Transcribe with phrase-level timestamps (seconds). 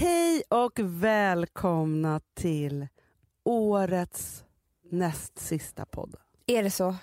[0.00, 2.86] Hej och välkomna till
[3.44, 4.44] årets
[4.90, 6.14] näst sista podd.
[6.46, 6.96] Är det så?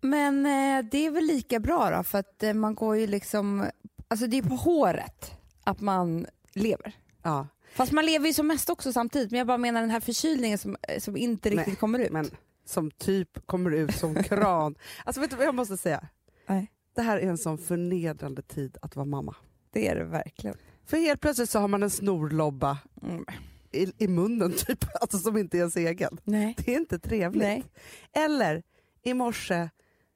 [0.00, 3.70] Men eh, det är väl lika bra då, för att eh, man går ju liksom,
[4.08, 5.32] alltså det är på håret
[5.64, 6.92] att man lever.
[7.22, 10.00] Ja, Fast man lever ju som mest också samtidigt, men jag bara menar den här
[10.00, 12.12] förkylningen som, eh, som inte riktigt Nej, kommer ut.
[12.12, 12.30] men
[12.64, 14.74] som typ kommer ut som kran.
[15.04, 16.08] alltså vet du vad jag måste säga?
[16.46, 19.34] Nej, Det här är en sån förnedrande tid att vara mamma.
[19.72, 20.56] det är det verkligen.
[20.86, 23.24] För helt plötsligt så har man en snorlobba Mm.
[23.72, 26.18] i, i munnen typ, alltså som inte är ens egen.
[26.24, 26.54] Nej.
[26.58, 27.42] Det är inte trevligt.
[27.42, 27.64] Nej.
[28.12, 28.62] Eller
[29.02, 29.68] i morse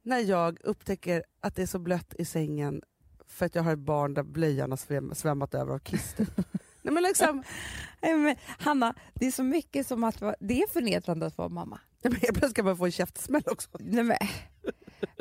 [0.02, 2.82] när jag upptäcker att det är så blött i sängen
[3.26, 6.14] för att jag har ett barn där blöjan har sväm, svämmat över av kiss.
[6.82, 7.42] Nej, men liksom,
[8.02, 11.80] Nej, men, Hanna, det är så mycket som att det är förnedrande att vara mamma.
[12.02, 13.68] nej, men plötsligt ska man få en käftsmäll också.
[13.80, 14.16] Nej, men.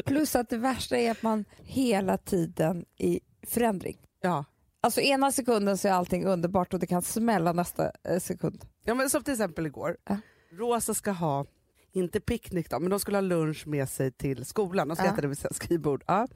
[0.06, 3.98] Plus att det värsta är att man hela tiden i förändring.
[4.22, 4.46] Ja.
[4.86, 8.66] Alltså ena sekunden så är allting underbart och det kan smälla nästa eh, sekund.
[8.84, 9.98] Ja, men som till exempel igår.
[10.10, 10.18] Ja.
[10.52, 11.46] Rosa ska ha,
[11.92, 14.88] inte picknick då, men de skulle ha lunch med sig till skolan.
[14.88, 15.12] De ska Ja.
[15.12, 16.04] äta det vid skrivbord.
[16.08, 16.28] Ja.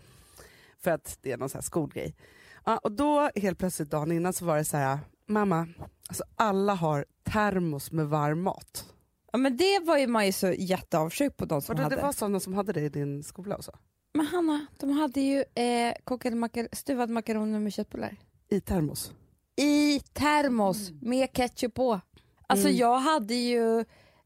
[0.80, 2.16] För att det är någon sån här skolgrej.
[2.66, 5.68] Ja, och då helt plötsligt dagen innan så var det så här, mamma,
[6.10, 8.86] alltså alla har termos med varm mat.
[9.32, 11.95] Ja, men det var ju man ju så jätteavundsjuk på de som det, hade.
[11.95, 13.72] det var sådana som hade det i din skola också?
[14.14, 18.18] Men Hanna, de hade ju eh, kokade makar stuvade makaroner med köttbullar.
[18.50, 19.14] I termos?
[19.55, 22.02] I termos med ketchup på.
[22.47, 22.78] Alltså Mm.
[22.80, 23.86] jag hade ju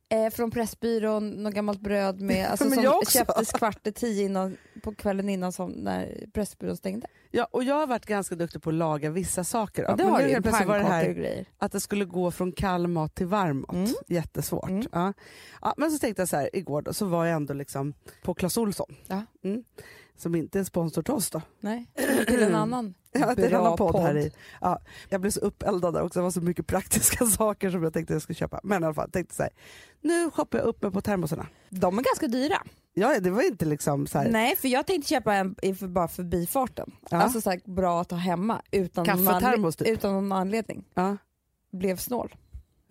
[0.09, 3.17] eh, från Pressbyrån något gammalt bröd med, alltså, Men som jag också.
[3.17, 7.07] köptes kvart i tio innan, på kvällen innan som när Pressbyrån stängde.
[7.31, 9.91] Ja, och jag har varit ganska duktig på att laga vissa saker.
[9.91, 11.45] Och det Men har nu helt plötsligt var det och här grejer.
[11.57, 13.73] att det skulle gå från kall mat till varm mat.
[13.75, 13.89] Mm.
[14.07, 14.69] Jättesvårt.
[14.69, 14.85] Mm.
[14.91, 15.13] Ja.
[15.61, 18.33] Ja, men så tänkte jag så här, igår då, så var jag ändå liksom på
[18.33, 18.95] Clas Ohlson.
[19.07, 19.21] Ja.
[19.43, 19.63] Mm.
[20.17, 21.41] Som inte är sponsor till oss då.
[21.59, 21.87] Nej,
[22.27, 24.31] till en annan Ja, det är en annan podd, här i.
[24.61, 27.93] Ja, jag blev så uppeldad där också, det var så mycket praktiska saker som jag
[27.93, 28.59] tänkte jag skulle köpa.
[28.63, 29.51] Men i alla fall, tänkte så här,
[30.01, 31.47] nu shoppar jag upp mig på termosarna.
[31.69, 32.57] De är ganska dyra.
[32.93, 36.07] Ja, det var inte liksom så här, Nej, för jag tänkte köpa en för bara
[36.07, 36.91] förbifarten.
[37.09, 37.17] Ja.
[37.17, 39.87] Alltså så här, bra att ha hemma utan, någon, typ.
[39.87, 40.85] utan någon anledning.
[40.93, 41.17] ja.
[41.71, 42.35] Blev snål.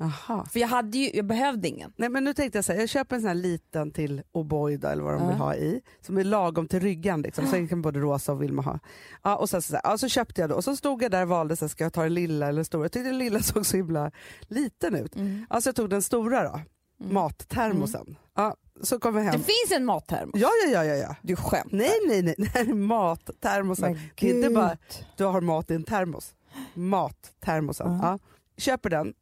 [0.03, 0.47] Aha.
[0.53, 1.93] För jag, hade ju, jag behövde ingen.
[1.97, 4.87] Nej men nu tänkte jag så här, jag köper en sån här liten till O'boy
[4.93, 5.29] eller vad de Ja.
[5.29, 8.63] vill ha i, som är lagom till ryggan liksom, sen kan både Rosa och Vilma
[8.63, 8.79] ha.
[9.23, 11.11] Ja, och sen så, så, här, ja, så köpte jag då, och så stod jag
[11.11, 12.85] där och valde, så här, ska jag ta den lilla eller stora?
[12.85, 14.11] Jag tyckte den lilla såg så himla
[14.49, 15.15] liten ut.
[15.49, 16.61] Alltså jag tog den stora då,
[17.01, 17.15] Mm.
[17.15, 18.17] mattermosen.
[18.37, 19.33] Ja, så kom jag hem.
[19.33, 20.41] Det finns en mattermos.
[20.41, 21.17] Ja, ja, ja, ja.
[21.23, 21.77] Du skämtar.
[21.77, 23.99] Nej, nej, nej, är mattermosen.
[24.15, 24.77] Det är inte bara
[25.17, 26.35] du har mat i en termos.
[26.75, 27.87] Mattermosen.
[27.93, 27.99] Ja.
[28.03, 28.19] Ja.
[28.57, 29.15] Köper den.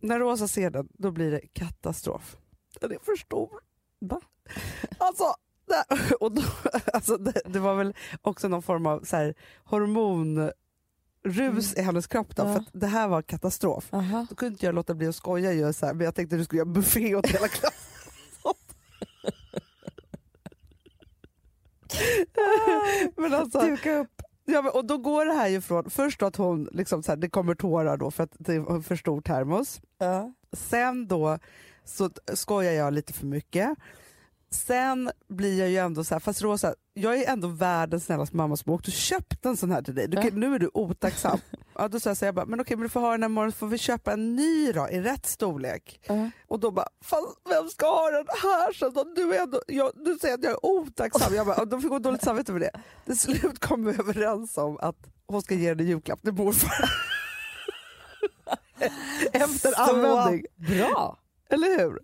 [0.00, 2.36] När Rosa ser den, då blir det katastrof.
[2.80, 3.50] Den är för stor.
[4.00, 4.20] Va?
[4.98, 5.34] Alltså,
[5.66, 5.84] det,
[6.20, 6.42] och då,
[6.92, 10.54] alltså det, det var väl också någon form av så här, hormonrus
[11.76, 12.36] i hennes kropp.
[12.36, 12.54] Då, Mm.
[12.54, 12.58] Ja.
[12.60, 13.88] för att det här var katastrof.
[13.94, 14.26] Aha.
[14.30, 16.40] Då kunde inte jag låta bli att skoja ju så här, men jag tänkte att
[16.40, 17.82] du skulle göra buffé åt hela klassen.
[23.16, 24.17] men alltså, Duka upp.
[24.50, 27.28] Ja, och då går det här ju från, först att hon, liksom så här, det
[27.28, 29.80] kommer tårar då för att det är en för stor termos.
[29.98, 30.32] Ja.
[30.52, 31.38] Sen då
[31.84, 33.78] så skojar jag lite för mycket.
[34.50, 38.56] Sen blir jag ju ändå så här, fast Rosa, jag är ändå världens snällaste mamma
[38.56, 40.08] som har åkt och köpt en sån här till dig.
[40.08, 40.40] Du, kan-.
[40.40, 41.38] Nu är du otacksam.
[41.74, 43.28] ja, då sa jag så jag bara, men okej men du får ha den här
[43.28, 46.00] morgonen så får vi köpa en ny då i rätt storlek.
[46.06, 46.30] Ja.
[46.46, 49.04] Och då bara, fast vem ska ha den här sen då?
[49.16, 51.34] Du, är ändå, jag, du säger att jag är otacksam.
[51.34, 52.80] Jag bara, då fick hon dåligt samvete för det.
[53.04, 56.90] Till slut kom vi överens om att hon ska ge den i julklapp till morfar.
[59.32, 60.44] Efter Så användning.
[60.56, 61.18] Bra.
[61.50, 61.98] Eller hur?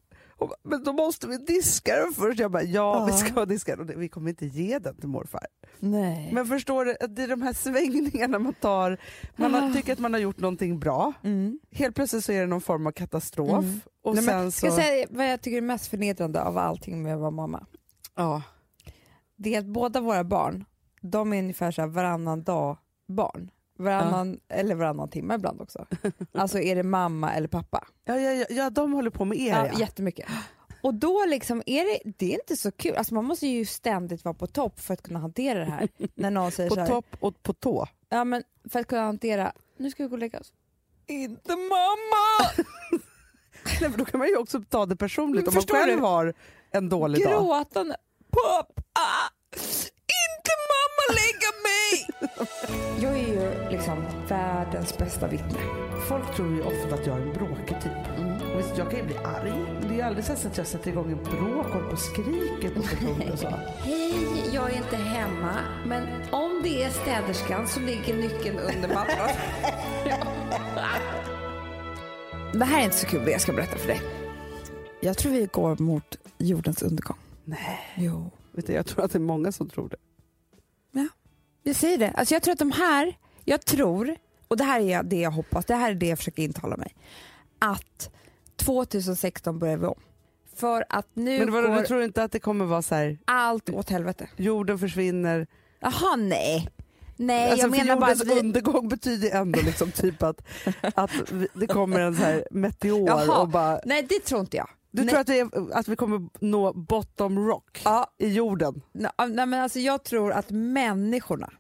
[0.47, 2.41] Bara, men då måste vi diska den först.
[2.41, 3.05] Jag bara, ja, Ja.
[3.07, 3.89] vi ska diska den.
[3.97, 5.47] Och Vi kommer inte ge den till morfar.
[5.79, 6.31] Nej.
[6.33, 8.99] Men förstår du, det är de här svängningarna man tar.
[9.37, 9.73] Man har, Ah.
[9.73, 11.13] tycker att man har gjort någonting bra.
[11.23, 11.59] Mm.
[11.71, 13.65] Helt plötsligt så är det någon form av katastrof.
[13.65, 13.81] Mm.
[14.03, 14.57] Och Nej, sen men, så...
[14.59, 17.67] ska jag säga vad jag tycker är mest förnedrande av allting med att vara mamma?
[18.15, 18.43] ja.
[19.37, 20.65] Det är att båda våra barn,
[21.01, 22.77] de är ungefär så varannan dag
[23.09, 23.51] barn.
[23.79, 25.87] Varannan, Eller varannan timme ibland också.
[26.33, 27.87] Alltså är det mamma eller pappa?
[28.05, 29.79] Ja, ja, ja, ja, de håller på med er Ja, ja.
[29.79, 30.29] Jättemycket.
[30.83, 32.95] Och då liksom är det, det är inte så kul.
[32.97, 35.89] Alltså man måste ju ständigt vara på topp för att kunna hantera det här.
[36.15, 37.87] När någon säger så På topp och på tå.
[38.09, 40.53] ja, men för att kunna hantera, nu ska vi gå och lägga oss.
[41.07, 42.51] Inte mamma!
[43.81, 46.03] Nej, för då kan man ju också ta det personligt Men om man själv du?
[46.03, 46.35] har
[46.71, 47.33] en dålig dag.
[47.33, 47.97] Gråtande.
[48.31, 49.09] Pappa!
[50.25, 51.44] Inte mamma lägga
[51.93, 52.07] mig!
[53.01, 55.59] Jag är ju liksom världens bästa vittne.
[56.09, 58.19] Folk tror ju ofta att jag är en bråkig typ.
[58.55, 59.53] Och visst, jag kan ju bli arg,
[59.89, 62.83] det är aldrig så att jag sätter igång en bråk och på och skriker på
[62.83, 63.49] personer och så.
[63.79, 65.55] Hej, jag är inte hemma,
[65.87, 69.31] men om det är städerskan så ligger nyckeln under mattan.
[72.55, 74.03] Det här är inte så kul det jag ska berätta för dig.
[75.01, 77.17] Jag tror vi går mot jordens undergång.
[77.45, 77.81] Nej.
[77.97, 78.31] Jo.
[78.53, 79.97] Vet du, jag tror att det är många som tror det.
[81.67, 82.11] Jag säger det.
[82.11, 84.17] Alltså jag tror att de här, jag tror,
[84.49, 86.95] och det här är det jag hoppas, det här är det jag försöker intala mig,
[87.59, 88.11] att
[88.57, 90.01] 2016 börjar vi om.
[90.57, 93.19] För att nu Men vadå, går du tror inte att det kommer vara så här,
[93.25, 94.29] allt åt helvete.
[94.37, 95.47] jorden försvinner?
[95.81, 96.69] Jaha, nej.
[97.17, 98.41] Nej, alltså, jag menar för bara jordens att vi...
[98.41, 100.41] undergång betyder ändå liksom typ att,
[100.95, 103.41] att vi- det kommer en så här meteor Jaha.
[103.41, 103.81] och bara...
[103.85, 104.69] Nej, det tror inte jag.
[104.95, 105.09] Du nej.
[105.11, 108.83] tror att vi, är, att vi kommer nå bottom rock Ja, i jorden?
[108.93, 111.53] nej, men alltså jag tror att människorna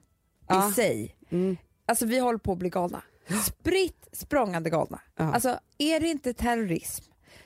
[0.49, 0.69] Ja.
[0.71, 1.57] i sig, Mm.
[1.87, 3.03] alltså vi håller på att bli galna.
[3.47, 5.01] Spritt språngande galna.
[5.17, 5.33] Ja.
[5.35, 7.05] Alltså är det inte terrorism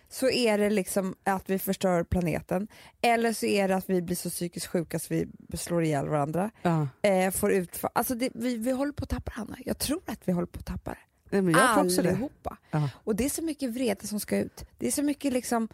[0.09, 2.69] så är det liksom att vi förstör planeten
[3.03, 5.27] eller så är det att vi blir så psykiskt sjuka så vi
[5.59, 6.51] slår ihjäl varandra.
[6.63, 6.89] Ja.
[7.03, 7.67] Eh, får.
[7.93, 9.57] Alltså det, vi, vi håller på att tappa Hanna.
[9.65, 10.99] Jag tror att vi håller på att tappa det.
[11.31, 12.09] Nej, men jag också det.
[12.11, 12.57] Allihopa.
[12.71, 12.91] Ja.
[13.05, 14.65] Och det är så mycket vrede som ska ut.
[14.79, 15.69] Det är så mycket liksom,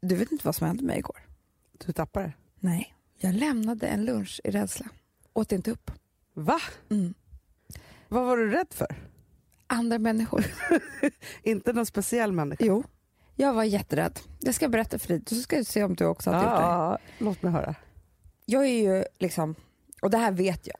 [0.00, 1.26] du vet inte vad som hände mig igår?
[1.86, 2.32] Du tappar det.
[2.60, 4.86] Nej, jag lämnade en lunch i rädsla.
[5.32, 5.90] Åt inte upp.
[6.34, 6.60] Va?
[6.90, 7.14] Mm.
[8.08, 8.96] Vad var du rädd för?
[9.66, 10.46] Andra människor.
[11.42, 12.64] Inte någon speciell människa?
[12.64, 12.84] Jo,
[13.36, 14.20] jag var jätterädd.
[14.40, 16.60] Jag ska berätta för dig, så ska du se om du också har gjort det.
[16.60, 17.74] Ja, låt mig höra.
[18.44, 19.54] Jag är ju liksom,
[20.02, 20.76] och det här vet jag,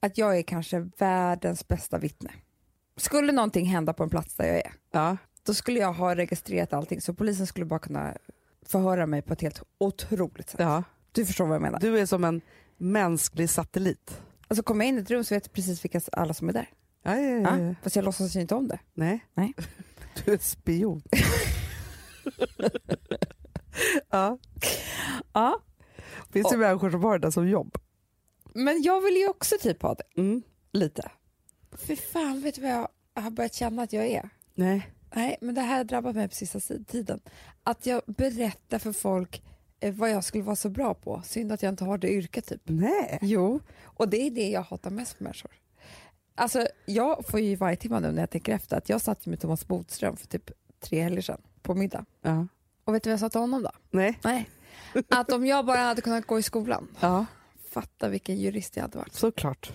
[0.00, 2.30] att jag är kanske världens bästa vittne.
[3.00, 5.16] Skulle någonting hända på en plats där jag är, Ja.
[5.42, 8.16] då skulle jag ha registrerat allting så polisen skulle bara kunna
[8.66, 10.60] förhöra mig på ett helt otroligt sätt.
[10.60, 10.82] Ja.
[11.12, 11.80] Du förstår vad jag menar.
[11.80, 12.40] Du är som en
[12.76, 14.20] mänsklig satellit.
[14.48, 16.52] Alltså kommer jag in i ett rum så vet jag precis vilka alla som är
[16.52, 16.68] där.
[17.02, 17.74] Ja, ja, ja, Ja.
[17.82, 18.78] Fast jag låtsas ju inte om det.
[18.94, 19.26] Nej.
[19.34, 19.54] Nej.
[20.24, 21.02] Du är spion.
[24.10, 24.38] ja.
[25.32, 25.60] Ja.
[26.32, 27.78] Finns det Och- människor som har det där som jobb?
[28.54, 30.42] Men jag vill ju också typ ha det, Mm.
[30.72, 31.10] lite.
[31.86, 32.88] För fan, vet du vad jag
[33.22, 34.28] har börjat känna att jag är?
[34.54, 34.90] Nej.
[35.14, 37.20] Nej, men det här har drabbat mig på sista si- tiden.
[37.62, 39.42] Att jag berättar för folk
[39.80, 41.22] eh, vad jag skulle vara så bra på.
[41.24, 42.60] Synd att jag inte har det yrket typ.
[42.64, 43.18] Nej.
[43.22, 45.50] Jo, och det är det jag hatar mest med människor.
[46.34, 49.40] Alltså, jag får ju varje timme nu när jag tänker efter att jag satt med
[49.40, 50.50] Thomas Bodström för typ
[50.80, 52.04] tre helger sedan på middag.
[52.22, 52.46] Ja.
[52.84, 53.70] Och vet du vad jag sa till honom då?
[53.90, 54.18] Nej.
[54.24, 54.50] Nej.
[55.08, 57.26] Att om jag bara hade kunnat gå i skolan, Ja,
[57.70, 59.14] fatta vilken jurist jag hade varit.
[59.14, 59.72] såklart.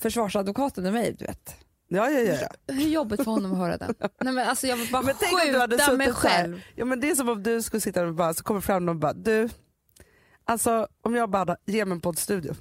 [0.00, 1.56] Försvarsadvokaten i mig, du vet.
[1.88, 2.74] Ja, ja, ja.
[2.74, 3.94] Hur jobbigt för honom att höra den?
[4.20, 6.62] Nej, men alltså jag vill bara Men skjuta mig själv.
[6.74, 8.96] ja men det är som om du skulle sitta och bara, så kommer fram någon
[8.96, 9.48] och bara, du,
[10.44, 12.54] alltså om jag bara hade, ge mig en poddstudio.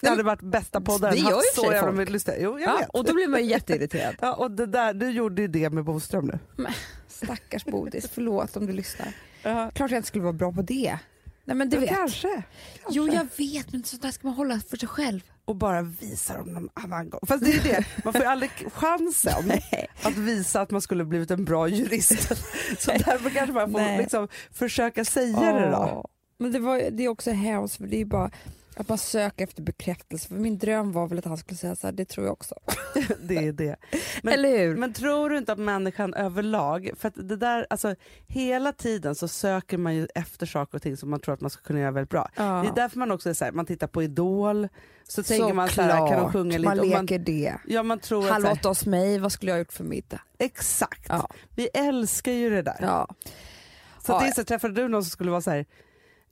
[0.00, 2.36] Det hade varit bästa podden, det gör ju så jävla mycket lyssnare.
[2.40, 2.88] Jo, jag Ja, vet.
[2.90, 4.14] och då blir man ju jätteirriterad.
[4.20, 6.24] Ja, och det där, du gjorde ju det med Boström
[6.56, 6.66] nu.
[7.08, 9.12] Stackars Bodis, förlåt om du lyssnar.
[9.42, 9.70] Ja.
[9.74, 10.98] Klart jag inte skulle vara bra på det.
[11.44, 11.96] Nej men du Men vet.
[11.96, 12.42] kanske.
[12.90, 15.20] Jo jag vet men sånt där ska man hålla för sig själv.
[15.44, 17.20] Och bara visa dem någon annan gång.
[17.26, 19.52] Fast det är det, man får ju aldrig chansen
[20.02, 22.28] att visa att man skulle blivit en bra jurist.
[22.78, 26.08] Så därför kanske man får liksom försöka säga det då.
[26.38, 28.30] Men det, var, det är också hemskt för det är ju bara
[28.76, 30.28] att man söker efter bekräftelse.
[30.28, 32.54] För min dröm var väl att han skulle säga så här, det tror jag också.
[33.22, 33.76] Det är det.
[34.22, 34.76] Men- Eller hur?
[34.76, 37.94] Men tror du inte att människan överlag, för att det där, alltså
[38.26, 41.50] hela tiden så söker man ju efter saker och ting som man tror att man
[41.50, 42.28] ska kunna göra väldigt bra.
[42.36, 42.42] ja.
[42.62, 44.68] Det är därför man också är så här, man tittar på Idol,
[45.08, 46.74] så tänker man så här, kan de sjunga lite?
[46.74, 47.54] Man leker det.
[47.66, 49.84] ja, man tror att så Halv här, hos mig, vad skulle jag ha gjort för
[49.84, 50.20] middag?
[50.38, 51.28] exakt, Ja.
[51.54, 52.78] vi älskar ju det där.
[52.80, 53.08] Ja.
[54.06, 55.66] Så Ja, det är så, träffade du någon som skulle vara så här,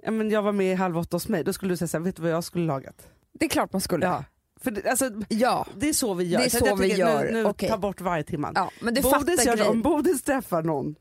[0.02, 1.97] ja, men jag var med i Halv åtta hos mig, då skulle du säga så
[1.99, 3.07] här, vet du vad jag skulle lagat?
[3.33, 4.07] Det är klart man skulle.
[4.07, 4.25] Ja.
[4.61, 5.66] För det, alltså, ja.
[5.76, 6.38] det är så vi gör.
[6.38, 7.25] Det är Så så vi gör.
[7.25, 7.69] Nu, nu Okej.
[7.69, 8.52] ta bort varje timman.
[8.57, 10.95] ja men du Bodis gör det, om Bodis träffar någon,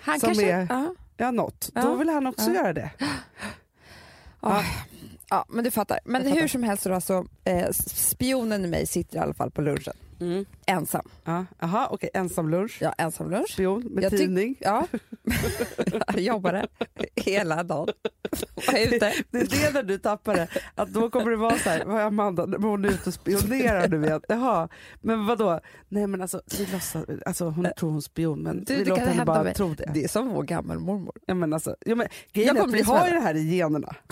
[0.00, 0.52] Han som kanske...
[0.52, 0.94] är- Ja.
[1.16, 1.82] ja något, Ja.
[1.82, 2.54] då vill han också Ja.
[2.54, 2.90] göra det.
[4.40, 4.64] Ja.
[5.32, 5.98] Ja, men du fattar.
[6.04, 6.40] Men Jag fattar.
[6.40, 9.94] hur som helst då, så, eh, spionen i mig sitter i alla fall på lunchen.
[10.66, 11.08] Ensam.
[11.24, 11.44] Ja.
[11.62, 13.50] Aha, okej, ensam lunch, Ja, ensam lunch.
[13.52, 14.56] spion med Jag tidning.
[14.60, 14.86] Ja,
[16.06, 16.66] jag jobbade
[17.16, 17.88] hela dagen.
[18.54, 19.12] Var ute.
[19.30, 22.00] Det är det när du tappar det, att då kommer det vara så här, vad
[22.00, 24.20] är Amanda, men hon är ute och spionerar nu igen.
[24.28, 24.68] Jaha,
[25.00, 25.60] men vadå?
[25.88, 29.06] Nej men alltså, vi låtsas, alltså hon tror hon är spion men Du, vi låter
[29.06, 29.54] henne bara mig.
[29.54, 29.90] tro det.
[29.94, 31.14] Det är som vår gammelmormor.
[31.26, 33.34] Ja, men alltså, ja, men, Jag grejen är kommer att vi har ju det här
[33.34, 33.94] i generna.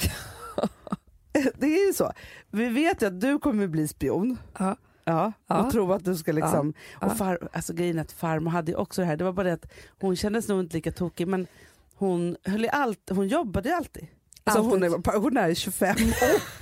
[1.58, 2.12] det är ju så.
[2.50, 4.38] Vi vet ju att du kommer bli spion.
[4.58, 4.76] Ja.
[5.04, 5.64] Ja, Ja.
[5.64, 6.74] och tro att du ska liksom...
[7.00, 7.06] Ja.
[7.06, 9.46] Och far, alltså grejen är att farmor hade ju också det här, det var bara
[9.46, 11.46] det att hon kändes nog inte lika tokig men
[11.94, 14.06] hon, höll allt, hon jobbade ju alltid.
[14.44, 14.98] Alltså hon Alltid.
[14.98, 15.96] är pensionär i 25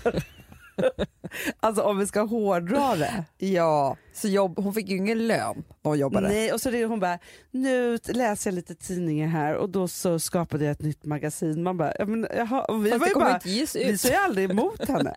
[0.04, 0.12] år.
[1.60, 3.24] alltså om vi ska hårdra det.
[3.46, 6.28] Ja, så jobb, hon fick ju ingen lön när hon jobbade.
[6.28, 7.18] Nej, och så det, hon bara,
[7.50, 11.62] nu läser jag lite tidningar här och då så skapade jag ett nytt magasin.
[11.62, 14.84] Man bara, men, jaha, och vi Fast var ju bara, vi sa ju aldrig emot
[14.88, 15.14] henne.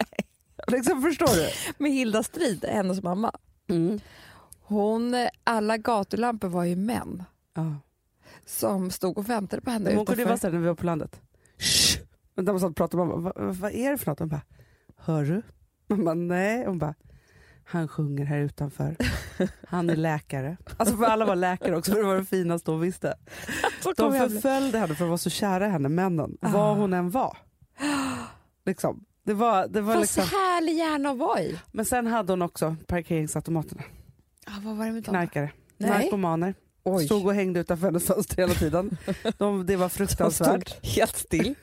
[0.68, 1.50] liksom, förstår du?
[1.84, 3.32] Med Hilda Strid, hennes mamma.
[4.62, 7.24] Hon, alla gatulampor var ju män.
[7.56, 7.76] Ja.
[8.46, 10.76] som stod och väntade på henne Men hon kunde ju vara såhär när vi var
[10.76, 11.22] på landet.
[11.58, 12.00] Shh!
[12.36, 14.20] Men de satt och pratade, mamma, vad, vad är det för något?
[14.20, 14.42] Hon bara,
[15.06, 15.42] hör du?
[15.96, 16.66] Man bara, nej.
[16.66, 16.96] Hon bara,
[17.66, 18.96] han sjunger här utanför.
[19.68, 20.58] Han är läkare.
[20.78, 23.16] Alltså för alla var läkare också, för det var det finaste hon visste.
[23.98, 26.38] De förföljde henne för att vara så kära i henne, männen.
[26.42, 26.50] Ah.
[26.50, 27.38] Var hon än var.
[28.66, 29.06] Liksom.
[29.24, 30.24] Det var, det var Vad liksom.
[30.24, 31.60] härlig hjärna i.
[31.72, 33.84] Men sen hade hon också parkeringsautomaterna.
[34.48, 35.14] Ah, vad var det med dem?
[35.14, 35.52] Knarkare.
[35.78, 36.10] Nej.
[36.84, 37.06] Oj.
[37.06, 38.98] Stod och hängde utanför hennes fönster hela tiden.
[39.38, 40.86] De, det var De stod fruktansvärt.
[40.96, 41.56] helt still.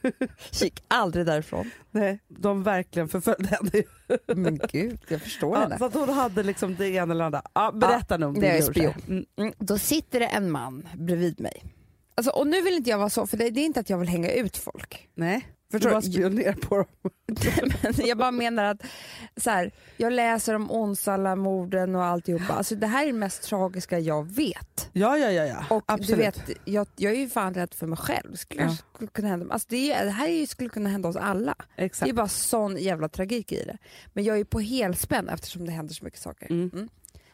[0.52, 1.70] Gick aldrig därifrån.
[1.90, 3.82] Nej, de verkligen förföljde henne.
[4.34, 5.78] Men gud, jag förstår Ja, henne.
[5.78, 7.42] så att hon hade liksom det ena eller andra.
[7.54, 8.94] Ja, berätta nu om din bror.
[9.08, 9.24] Mm.
[9.38, 11.64] Mm, då sitter det en man bredvid mig.
[12.14, 13.98] Alltså, och nu vill inte jag vara så, för det, det är inte att jag
[13.98, 15.08] vill hänga ut folk.
[15.14, 16.86] Nej, Förstår du bara spionerar på dem.
[17.82, 18.82] Men jag bara menar att
[19.36, 22.52] så här, jag läser om Onsala-morden och alltihopa.
[22.52, 24.90] Alltså, det här är det mest tragiska jag vet.
[24.92, 25.44] Ja, ja, ja.
[25.44, 25.64] ja.
[25.76, 26.08] Och Absolut.
[26.08, 28.34] du vet, jag, jag är ju fan rädd för mig själv.
[28.34, 28.76] Skulle, Ja.
[28.94, 29.46] skulle kunna hända.
[29.52, 31.54] Alltså, det, är, det här är skulle kunna hända oss alla.
[31.76, 32.14] Det är Exakt.
[32.14, 33.78] bara sån jävla tragik i det.
[34.12, 36.50] Men jag är på helspänn eftersom det händer så mycket saker.
[36.50, 36.88] Mm.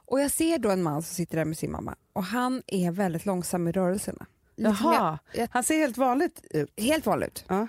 [0.06, 2.90] Och jag ser då en man som sitter där med sin mamma och han är
[2.90, 4.26] väldigt långsam i rörelserna.
[4.56, 6.72] Jaha, jag- han ser helt vanligt ut.
[6.80, 7.44] Helt vanligt.
[7.48, 7.66] Ja.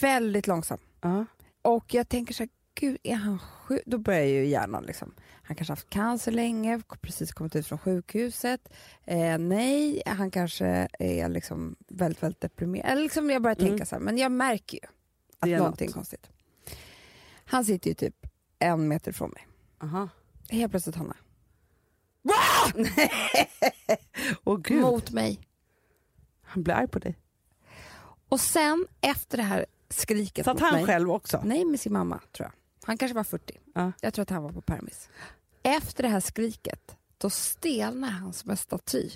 [0.00, 0.78] Väldigt långsam.
[1.00, 1.24] Ja.
[1.62, 3.82] Och jag tänker så här, gud är han sjuk?
[3.86, 5.14] Då börjar ju hjärnan liksom.
[5.42, 8.68] Han kanske haft cancer länge, precis kommit ut från sjukhuset.
[9.04, 12.90] Eh, nej, han kanske är liksom väldigt, väldigt deprimerad.
[12.92, 13.86] Eller liksom jag börjar tänka Mm.
[13.86, 14.84] så här, men jag märker ju
[15.38, 15.94] att Det någonting är något.
[15.94, 16.30] konstigt.
[17.44, 18.26] Han sitter ju typ
[18.58, 19.46] en meter från mig.
[19.82, 20.08] Aha.
[20.50, 21.16] Helt plötsligt Hanna,
[24.44, 25.40] Åh gud, mot mig.
[26.42, 27.18] han blir arg på dig.
[28.28, 31.40] Och sen efter det här skriket Satt han mig, själv också?
[31.44, 32.52] Nej, med sin mamma tror jag.
[32.86, 33.58] Han kanske var 40.
[33.74, 33.92] Ja.
[34.00, 35.08] Jag tror att han var på permis.
[35.62, 39.10] Efter det här skriket, då stelnar han som en staty.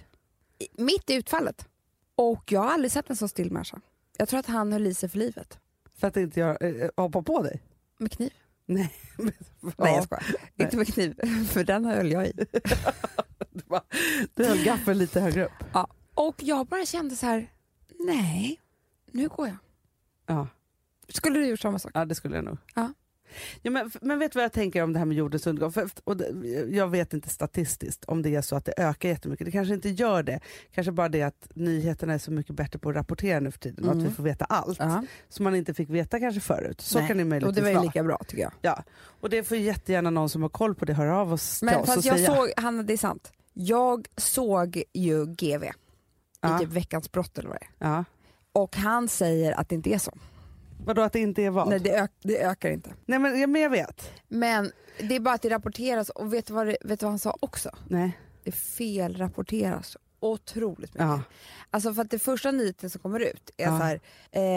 [0.59, 1.69] I- Mitt i utfallet.
[2.15, 3.81] Och jag har aldrig sett en så still människa.
[4.19, 5.59] Jag tror att han höll i sig för livet.
[5.95, 7.63] För att inte jag äh, hoppar på dig?
[7.99, 8.33] Med kniv.
[8.67, 8.95] Nej.
[9.17, 9.33] Nej,
[9.77, 9.89] Ja.
[9.89, 10.25] jag skojar.
[10.57, 11.15] Inte med kniv,
[11.47, 12.33] för den höll jag i.
[13.51, 13.83] Du, bara,
[14.35, 15.53] du höll gaffeln lite högre upp.
[16.15, 17.53] Och jag bara kände så här,
[17.99, 18.61] nej,
[19.11, 19.57] nu går jag.
[20.27, 20.49] Ja.
[21.13, 21.91] Skulle du gjort samma sak?
[21.95, 22.59] Ja det skulle jag nog.
[22.75, 22.93] Ja.
[23.63, 25.73] Ja, men, men vet du vad jag tänker om det här med jordens undergång?
[25.73, 26.27] För, och det,
[26.71, 29.45] jag vet inte statistiskt om det är så att det ökar jättemycket.
[29.45, 30.41] Det kanske inte gör det.
[30.75, 33.85] Kanske bara det att nyheterna är så mycket bättre på att rapportera nu för tiden
[33.85, 34.05] och Mm.
[34.05, 34.79] att vi får veta allt.
[34.79, 35.05] Ja.
[35.29, 36.81] Som man inte fick veta kanske förut.
[36.81, 37.09] Så Nej.
[37.09, 37.85] kan det Och möjligtvis det var ju vara.
[37.85, 38.53] lika bra tycker jag.
[38.63, 38.83] Ja.
[39.21, 41.75] Och det får jättegärna någon som har koll på det höra av oss till Men
[41.77, 42.35] oss och fast jag säga.
[42.37, 45.65] såg, Hanna det är sant, jag såg ju GV
[46.41, 46.57] Ja.
[46.57, 47.89] i typ Veckans brott eller vad det är.
[47.91, 48.05] Ja.
[48.53, 50.13] Och han säger att det inte är så.
[50.87, 51.69] Vadå att det inte är vad?
[51.69, 52.91] Nej, det, det ökar inte.
[53.07, 54.11] Nej men, ja, men jag vet.
[54.29, 57.13] Men det är bara att det rapporteras och vet du vad, det, vet du vad
[57.13, 57.71] han sa också?
[57.89, 58.19] Nej.
[58.45, 61.07] Det felrapporteras otroligt mycket.
[61.07, 61.23] Ja.
[61.71, 63.79] Alltså för att det första nyheten som kommer ut är Ja.
[63.79, 64.01] så här,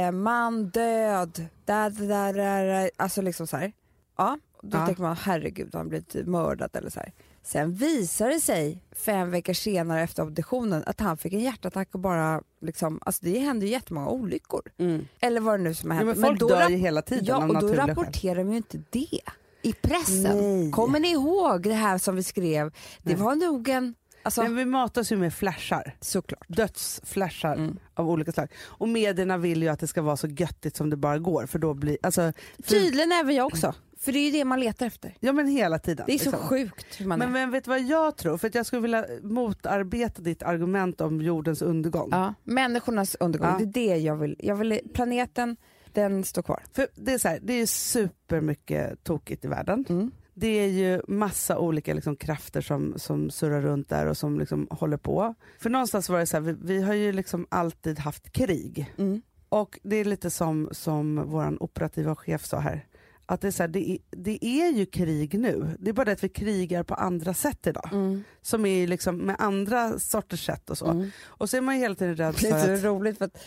[0.08, 3.72] eh, man död, där, där, där, där, alltså liksom så här.
[4.18, 4.86] Ja, då Ja.
[4.86, 7.14] tänker man herregud har han blivit mördad eller så här.
[7.46, 12.00] Sen visar det sig fem veckor senare efter obduktionen att han fick en hjärtattack och
[12.00, 14.62] bara liksom, alltså det händer ju jättemånga olyckor.
[14.78, 15.08] Mm.
[15.20, 16.18] Eller vad det nu som har Ja, hänt.
[16.20, 19.20] men folk då dör ju hela tiden Ja, och då rapporterar de ju inte det
[19.62, 20.38] i pressen.
[20.62, 20.72] Nej.
[20.72, 22.70] Kommer ni ihåg det här som vi skrev?
[23.04, 23.16] Det Nej.
[23.16, 25.96] var nog en, alltså Men vi matas ju med flashar.
[26.02, 26.46] såklart.
[26.48, 27.78] Dödsflashar Mm.
[27.94, 28.48] av olika slag.
[28.64, 31.46] Och medierna vill ju att det ska vara så göttigt som det bara går.
[31.46, 34.60] För då blir, alltså, för, Tydligen även jag också, för det är ju det man
[34.60, 35.18] letar efter.
[35.20, 36.06] ja men hela tiden.
[36.08, 36.48] Det är så liksom.
[36.50, 37.32] sjukt hur man Men, är.
[37.34, 38.38] men vet du vad jag tror?
[38.38, 42.10] För att jag skulle vilja motarbeta ditt argument om jordens undergång.
[42.12, 43.66] Ja, människornas undergång, Ja.
[43.66, 44.36] det är det jag vill.
[44.40, 45.58] Jag vill planeten,
[45.94, 46.64] den står kvar.
[46.74, 49.86] För det är så här, det är supermycket tokigt i världen.
[49.90, 50.12] Mm.
[50.38, 54.68] Det är ju massa olika liksom, krafter som, som surrar runt där och som liksom
[54.72, 55.36] håller på.
[55.60, 58.94] För någonstans var det så här, vi, vi har ju liksom alltid haft krig.
[58.98, 59.22] Mm.
[59.50, 62.86] Och det är lite som, som vår operativa chef sa här.
[63.26, 65.76] Att det är, så här, det, är, det är ju krig nu.
[65.80, 67.90] Det är bara det att vi krigar på andra sätt idag.
[67.94, 68.24] Mm.
[68.42, 70.88] Som är ju liksom med andra sorters sätt och så.
[70.88, 71.10] Mm.
[71.26, 72.84] Och så är man ju hela tiden rädd Det är för så att...
[72.84, 73.38] roligt för att,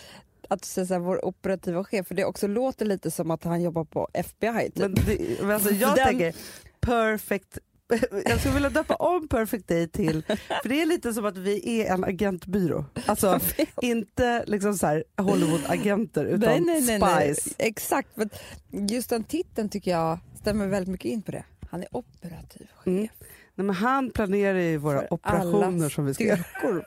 [0.49, 3.45] att du säger så här, vår operativa chef, för det också låter lite som att
[3.45, 4.71] han jobbar på FBI.
[4.71, 4.76] Typ.
[4.76, 6.35] Men det, men alltså jag Den- tänker
[6.80, 7.58] perfect
[8.25, 10.23] jag skulle vilja döpa om Perfect Day till,
[10.62, 12.85] för det är lite som att vi är en agentbyrå.
[13.06, 13.40] Alltså
[13.82, 17.54] inte liksom så här Hollywood-agenter utan spies.
[17.58, 18.30] Exakt, men
[18.70, 21.44] just den titeln tycker jag stämmer väldigt mycket in på det.
[21.70, 22.87] Han är operativ chef.
[22.87, 23.08] Mm.
[23.54, 26.44] Nej, men han planerar ju våra För operationer som vi ska göra.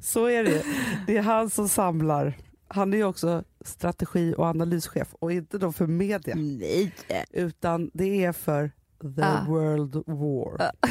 [0.00, 0.62] Så är det ju.
[1.06, 2.34] Det är han som samlar.
[2.68, 6.92] Han är ju också strategi och analyschef och inte då för media Nej.
[7.30, 8.70] utan det är för
[9.16, 9.44] the Ah.
[9.48, 10.62] world war.
[10.62, 10.70] Ah.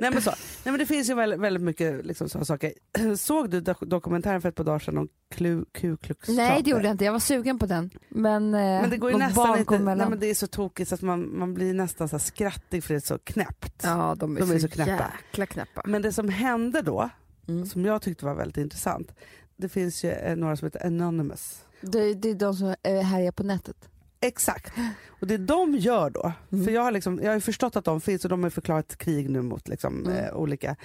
[0.00, 0.30] Nej, men så.
[0.30, 0.36] Nej,
[0.72, 2.72] men det finns ju väldigt, väldigt mycket liksom, sådana saker.
[3.16, 6.28] Såg du dok- dokumentären för ett par dagar sedan om Klu- Ku Klux?
[6.28, 7.90] Nej det gjorde jag inte, jag var sugen på den.
[8.08, 10.94] Men, eh, Men det går ju nästan inte, nej, men det är så tokigt så
[10.94, 13.80] att man, man blir nästan så skrattig för det är så knäppt.
[13.84, 15.12] Ja de är, De är så, så knäppa.
[15.30, 15.82] jäkla knäppa.
[15.86, 17.10] Men det som hände då,
[17.48, 17.66] Mm.
[17.66, 19.12] som jag tyckte var väldigt intressant,
[19.56, 21.64] det finns ju eh, några som heter Anonymous.
[21.92, 23.76] Det, det är de som eh, härjar på nätet.
[24.20, 24.72] Exakt.
[25.20, 26.64] Och det de gör då, Mm.
[26.64, 29.30] för jag har, liksom, jag har förstått att de finns och de har förklarat krig
[29.30, 30.24] nu mot liksom, Mm.
[30.24, 30.76] eh, olika.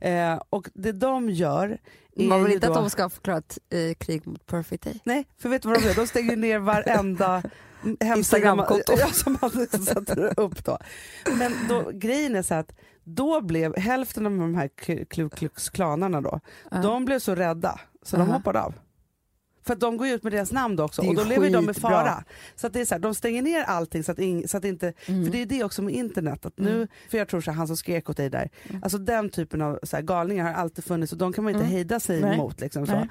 [0.00, 1.78] Eh, och det de gör
[2.16, 5.00] är Man vill inte då, att de ska ha förklarat eh, krig mot Perfect Day.
[5.04, 5.94] Nej, för vet du vad de gör?
[5.94, 7.42] De stänger ner varenda
[8.16, 8.92] Instagramkonto.
[8.98, 10.78] Ja, som man liksom sätter upp då.
[11.38, 12.72] Men då, grejen är så att
[13.04, 16.40] då blev hälften av de här Ku Klux klanarna då,
[16.70, 16.76] Ja.
[16.82, 18.32] de blev så rädda så de Aha.
[18.32, 18.74] hoppade av.
[19.64, 22.24] För de går ut med deras namn då också och då lever de i fara.
[22.56, 24.64] Så att det är så här, de stänger ner allting så att, ing, så att
[24.64, 25.24] inte, Mm.
[25.24, 26.88] för det är det också med internet, att nu, Mm.
[27.10, 28.82] för jag tror så här, han som skrek åt dig där, Mm.
[28.82, 31.64] alltså den typen av så här, galningar har alltid funnits och de kan man inte
[31.64, 31.72] Mm.
[31.72, 32.34] hejda sig Nej.
[32.34, 32.60] emot.
[32.60, 33.06] Liksom, så.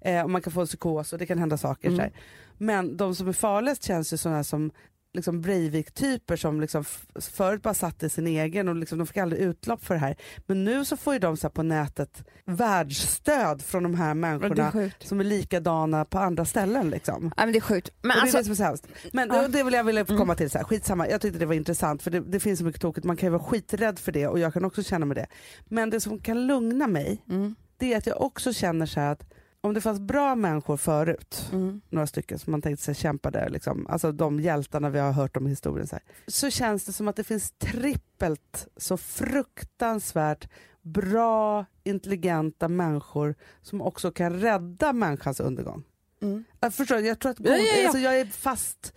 [0.00, 1.88] Eh, och man kan få en psykos och det kan hända saker.
[1.88, 1.96] Mm.
[1.98, 2.12] Så här.
[2.58, 4.70] Men de som är farligast känns ju sådana som
[5.14, 6.84] liksom Breivik-typer som liksom
[7.20, 10.16] förut bara satt i sin egen och liksom, de fick aldrig utlopp för det här.
[10.46, 14.72] Men nu så får ju de så på nätet världsstöd från de här är människorna
[14.72, 15.06] sjukt.
[15.08, 16.90] som är likadana på andra ställen.
[16.90, 17.32] Liksom.
[17.36, 17.90] Ja, men det är sjukt.
[18.02, 18.86] Men och det är alltså, det som är så hemskt.
[19.12, 19.48] Men Ja.
[19.48, 20.36] det, vill jag ville komma Mm.
[20.36, 22.80] till, så här, skitsamma, jag tyckte det var intressant för det, det finns så mycket
[22.80, 25.26] tokigt, man kan ju vara skiträdd för det och jag kan också känna med det.
[25.64, 29.24] Men det som kan lugna mig, mm, det är att jag också känner så att
[29.64, 31.80] om det fanns bra människor förut, mm.
[31.90, 35.46] några stycken som man tänkte sig kämpade, liksom, alltså de hjältarna vi har hört om
[35.46, 40.48] i historien, så, här, så känns det som att det finns trippelt så fruktansvärt
[40.82, 45.84] bra, intelligenta människor som också kan rädda människans undergång.
[46.22, 46.44] Mm.
[46.60, 47.84] Jag förstår, jag tror att god, Ja, ja, ja.
[47.84, 48.94] Alltså jag är fast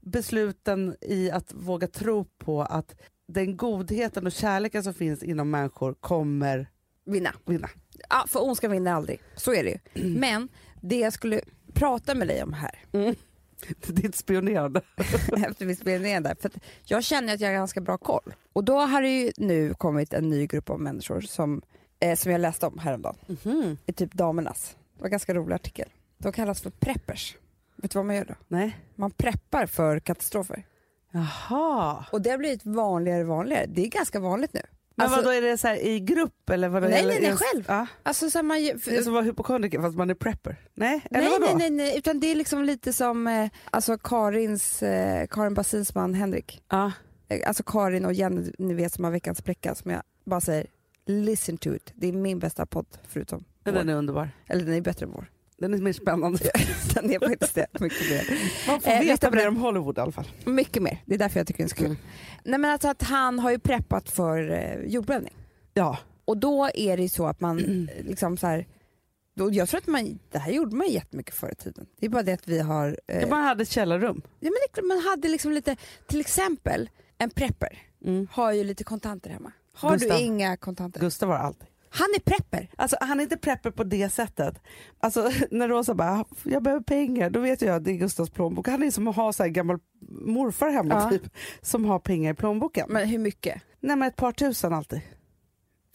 [0.00, 5.94] besluten i att våga tro på att den godheten och kärleken som finns inom människor
[5.94, 6.70] kommer
[7.04, 7.34] Vinna.
[7.46, 7.68] vinna.
[8.10, 9.20] Ja, för ondska vinner aldrig.
[9.36, 10.02] Så är det ju.
[10.02, 10.20] Mm.
[10.20, 10.48] Men
[10.80, 11.40] det jag skulle
[11.74, 12.84] prata med dig om här,
[13.86, 14.80] Ditt spionerande.
[14.96, 16.50] efter ner där, för
[16.84, 18.34] jag känner att jag har ganska bra koll.
[18.52, 21.62] Och då har det ju nu kommit en ny grupp av människor som,
[22.00, 23.78] eh, som jag läste om häromdagen, Mhm.
[23.86, 24.76] i typ Damernas.
[24.94, 25.88] Det var en ganska rolig artikel.
[26.18, 27.36] De kallas för preppers.
[27.76, 28.34] Vet du vad man gör då?
[28.48, 28.76] Nej.
[28.94, 30.66] Man preppar för katastrofer.
[31.12, 32.04] Jaha.
[32.12, 33.66] Och det har blivit vanligare och vanligare.
[33.68, 34.60] Det är ganska vanligt nu.
[34.98, 36.68] Men Alltså- vadå, är det så här i grupp eller?
[36.68, 37.64] Vadå, Nej, nej, nej, själv.
[37.68, 37.86] Ja.
[38.02, 40.56] Alltså så här, man, för, Det är som att vara hypokondriker fast man är prepper.
[40.74, 41.44] Nej, eller nej, vadå?
[41.46, 45.94] nej, nej, nej, utan det är liksom lite som eh, alltså Karins, eh, Karin Basins
[45.94, 46.62] man Henrik.
[46.68, 46.92] Ja.
[47.28, 50.66] Eh, Alltså Karin och Jenny, ni vet som har veckans pläcka som jag bara säger
[51.06, 51.92] listen to it.
[51.94, 53.78] Det är min bästa podd förutom Men vår.
[53.80, 54.30] Den är underbar.
[54.46, 55.30] Eller den är bättre än vår.
[55.58, 56.38] Den är mer spännande.
[56.94, 57.66] den är faktiskt det.
[57.80, 58.38] Mycket mer.
[58.66, 60.28] Man får Eh, veta mer om Hollywood i alla fall.
[60.44, 61.02] Mycket mer.
[61.06, 61.86] Det är därför jag tycker den är så kul.
[61.86, 61.98] Mm.
[62.44, 65.34] Nej men alltså att han har ju preppat för eh, jordbävning.
[65.74, 65.98] Ja.
[66.24, 67.58] Och då är det ju så att man
[67.98, 68.66] eh, liksom så här
[69.36, 71.86] då, jag tror att man, det här gjorde man jättemycket förr i tiden.
[72.00, 73.00] Det är bara det att vi har...
[73.06, 74.22] Eh, bara hade ett källarrum.
[74.40, 78.28] ja, men klart, man hade liksom lite, till exempel en prepper Mm.
[78.32, 79.52] har ju lite kontanter hemma.
[79.74, 80.16] Har Gustav.
[80.18, 81.00] du inga kontanter?
[81.00, 81.66] Gustav var alltid.
[81.90, 82.68] Han är prepper.
[82.76, 84.62] Alltså, han är inte prepper på det sättet.
[85.00, 88.68] Alltså, när Rosa bara, jag behöver pengar, då vet jag att det är Gustavs plånbok.
[88.68, 89.78] Han är som att ha så här gammal
[90.10, 91.10] morfar hemma Ja.
[91.10, 92.86] typ, som har pengar i plånboken.
[92.88, 93.62] Men hur mycket?
[93.80, 95.00] Nej men ett par tusen alltid.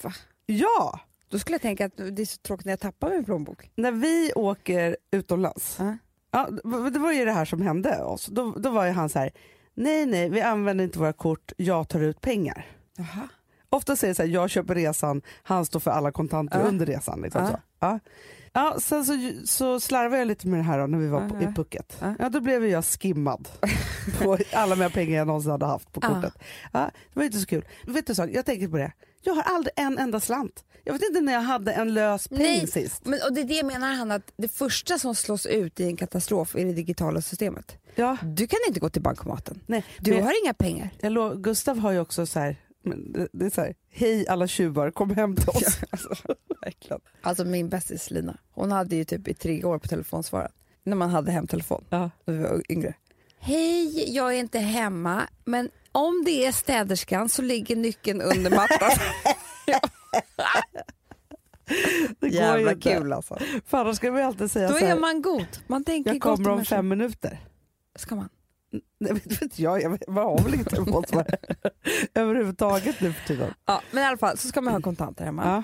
[0.03, 0.13] Va?
[0.45, 0.99] Ja!
[1.29, 3.69] Då skulle jag tänka att det är så tråkigt när jag tappar min plånbok.
[3.75, 5.97] När vi åker utomlands, Ja.
[6.31, 6.49] ja,
[6.89, 8.25] det var ju det här som hände oss.
[8.25, 9.31] Då, då var ju han så här,
[9.73, 12.65] nej nej vi använder inte våra kort, jag tar ut pengar.
[12.97, 13.27] Jaha.
[13.73, 16.65] Ofta säger så här, jag köper resan, han står för alla kontanter Ja.
[16.65, 17.21] under resan.
[17.21, 17.49] Liksom Ja.
[17.49, 17.99] så.
[18.53, 18.79] Ja.
[18.79, 19.13] Sen så,
[19.45, 21.49] så slarvade jag lite med det här då, när vi var Ja, på, ja.
[21.49, 21.97] i Phuket.
[22.01, 22.15] Ja.
[22.19, 22.29] Ja.
[22.29, 23.47] då blev jag skimmad
[24.21, 26.33] på alla mina pengar jag någonsin hade haft på kortet.
[26.73, 26.79] Ja,
[27.13, 27.65] det var inte så kul.
[27.87, 28.91] Vet du sak, jag tänker på det.
[29.21, 30.63] Jag har aldrig en enda slant.
[30.83, 32.67] Jag vet inte när jag hade en lös peng Nej.
[32.67, 33.05] sist.
[33.05, 35.97] Men, och det är det menar han att det första som slås ut i en
[35.97, 37.77] katastrof är det digitala systemet.
[37.95, 39.59] Ja, Du kan inte gå till bankomaten.
[39.65, 39.85] nej.
[39.99, 40.89] Du har inga pengar.
[41.01, 44.91] jag Gustav har ju också så här, men det- är så här, hej alla tjuvar,
[44.91, 45.79] kom hem till oss.
[46.61, 47.01] Verkligen.
[47.21, 50.51] Alltså min bästis Lina, hon hade ju typ i tre år på telefonsvararen.
[50.83, 52.09] När man hade hemtelefon, Ja.
[52.25, 52.93] när vi var yngre.
[53.39, 58.91] Hej, jag är inte hemma, men om det är städerskan så ligger nyckeln under mattan.
[62.19, 62.89] Det går Jävla inte.
[62.93, 63.37] kul alltså.
[63.65, 65.45] För annars ska vi alltid säga Då så här, är man god.
[65.67, 67.39] Man tänker jag kommer om fem minuter.
[67.95, 68.29] Ska man?
[68.99, 71.37] Nej, vet inte jag, jag har väl inte telefonsvarare
[72.13, 73.53] överhuvudtaget nu för tiden.
[73.65, 75.43] Ja, men i alla fall så ska man ha kontanter hemma.
[75.45, 75.63] Ja,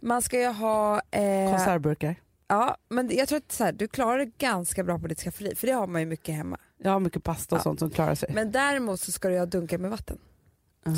[0.00, 1.00] Man ska ju ha...
[1.10, 2.14] Eh, konservburkar.
[2.48, 5.54] ja, men jag tror att så här, du klarar det ganska bra på ditt skafferi,
[5.54, 6.58] för det har man ju mycket hemma.
[6.82, 7.62] Jag har mycket pasta och Ja.
[7.62, 8.30] sånt som klarar sig.
[8.34, 10.18] Men däremot så ska du ha dunkar med vatten.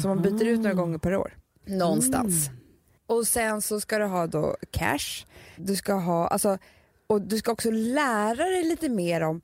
[0.03, 1.37] som man byter ut några gånger per år.
[1.67, 2.49] Någonstans.
[2.49, 2.59] Mm.
[3.07, 5.27] Och sen så ska du ha då cash.
[5.57, 6.59] Du ska ha, alltså,
[7.07, 9.41] och du ska också lära dig lite mer om,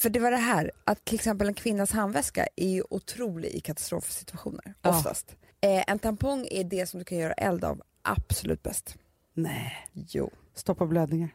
[0.00, 3.60] för det var det här, att till exempel en kvinnas handväska är ju otrolig i
[3.60, 4.90] katastrofsituationer, Ja.
[4.90, 5.36] oftast.
[5.60, 8.96] Eh, en tampong är det som du kan göra eld av absolut bäst.
[9.34, 9.76] Nej.
[9.92, 10.30] Jo.
[10.54, 11.30] Stoppa blödningar.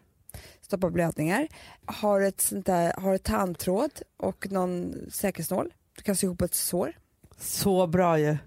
[0.62, 1.47] Stoppa blödningar.
[1.86, 5.73] Har ett, sånt där, har ett tandtråd och någon säkerhetsnål.
[5.95, 6.93] Du kan sy ihop ett sår.
[7.38, 8.38] Så bra ju.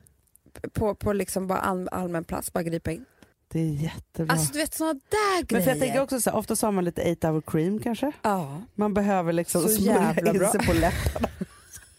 [0.72, 3.04] På, på liksom bara all, allmän plats, bara gripa in.
[3.48, 4.32] Det är jättebra.
[4.32, 5.00] Alltså du vet såna där
[5.36, 5.62] men grejer.
[5.64, 8.12] för jag tänker också så här, ofta så har man lite 8 hour cream kanske.
[8.22, 8.62] Ja.
[8.74, 10.50] Man behöver liksom Så smörja jävla in bra.
[10.52, 11.28] sig på läpparna.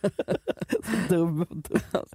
[1.09, 2.05] dum dum.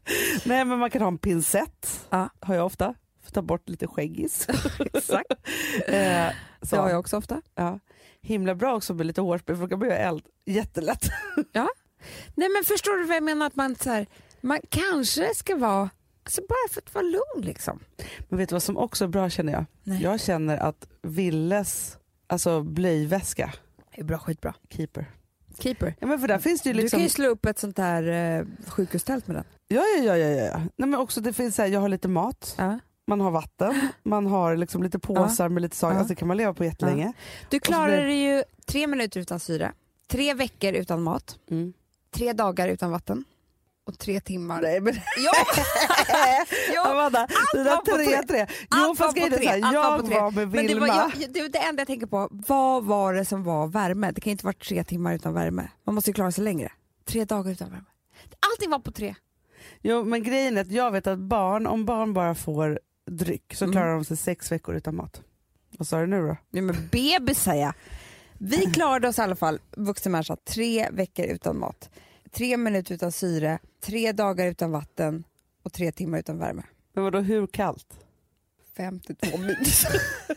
[0.44, 2.28] Nej men man kan ha en pincett, Ja.
[2.40, 4.46] har jag ofta, för att ta bort lite skäggis.
[4.94, 5.32] Exakt.
[5.86, 6.28] eh,
[6.62, 6.76] så.
[6.76, 7.42] Det har jag också ofta.
[7.54, 7.78] Ja.
[8.20, 11.08] Himla bra också med lite hårspray för då kan man göra eld jättelätt.
[12.34, 13.46] Nej men förstår du vad jag menar?
[13.46, 14.06] Att man, så här,
[14.40, 15.90] man kanske ska vara,
[16.24, 17.80] alltså bara för att vara lugn liksom.
[18.28, 19.64] Men vet du vad som också är bra känner jag?
[19.82, 20.02] Nej.
[20.02, 23.52] Jag känner att Villes alltså blöjväska,
[23.94, 24.54] Det är bra, skitbra.
[24.70, 25.10] keeper.
[25.58, 25.94] Keeper.
[26.00, 26.96] Ja men för där finns det ju Du liksom...
[26.96, 29.44] kan ju slå upp ett sånt där eh, sjukhustält med den.
[29.68, 30.44] Ja ja ja ja.
[30.46, 30.56] ja.
[30.58, 32.78] Nej, men också det finns så här, jag har lite mat, Ja.
[33.06, 35.98] man har vatten, man har liksom lite påsar med lite saker, Ja.
[35.98, 37.12] alltså det kan man leva på jättelänge.
[37.50, 39.72] Du så klarar blir- dig ju tre minuter utan syre,
[40.08, 41.72] tre veckor utan mat, Mm.
[42.10, 43.24] tre dagar utan vatten
[43.84, 44.62] och tre timmar.
[44.62, 45.32] Nej men Ja!
[46.74, 46.90] ja.
[46.92, 48.46] Amanda, var på tre tre.
[48.74, 50.14] Jo var fast grejen är så här, var jag tre.
[50.20, 51.12] var med Men det, var, Vilma.
[51.16, 54.10] jag, det, det enda jag tänker på, vad var det som var värme?
[54.10, 55.68] Det kan ju inte vara tre timmar utan värme.
[55.84, 56.72] Man måste ju klara sig längre.
[57.04, 57.84] Tre dagar utan värme.
[58.52, 59.14] Allting var på tre.
[59.82, 63.64] Jo men grejen är att jag vet att barn, om barn bara får dryck så
[63.64, 63.72] Mm.
[63.72, 65.20] klarar de sig sex veckor utan mat.
[65.78, 66.36] Vad sa du nu då?
[66.50, 67.74] Ja, men bebis säger jag.
[68.38, 71.90] Vi klarade oss i alla fall, vuxen människa, tre veckor utan mat.
[72.34, 75.24] Tre minuter utan syre, tre dagar utan vatten
[75.62, 76.62] och tre timmar utan värme.
[76.94, 77.98] Men vadå hur kallt?
[78.76, 79.84] 52 minus.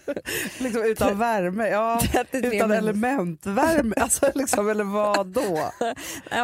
[0.60, 1.68] Liksom utan värme?
[1.68, 2.84] Ja, 33 utan minus.
[2.84, 3.96] elementvärme?
[3.98, 5.72] Alltså liksom, eller vad då?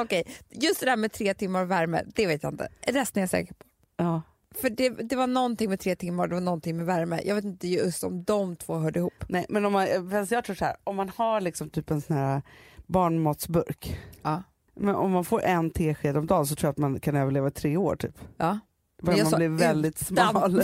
[0.01, 2.67] Okej, just det där med tre timmar värme, det vet jag inte.
[2.81, 3.65] Resten är jag säker på.
[3.97, 4.21] Ja.
[4.61, 7.21] För det, det var någonting med tre timmar, det var någonting med värme.
[7.25, 9.23] Jag vet inte just om de två hörde ihop.
[9.27, 9.87] Nej men om man,
[10.29, 12.41] jag tror så här, om man har liksom typ en sån här
[12.85, 14.43] barnmatsburk, Ja.
[14.75, 17.49] Men om man får en tesked om dagen så tror jag att man kan överleva
[17.51, 18.17] tre år typ.
[18.37, 18.59] Ja.
[19.05, 20.63] Jag man sa bli väldigt smal.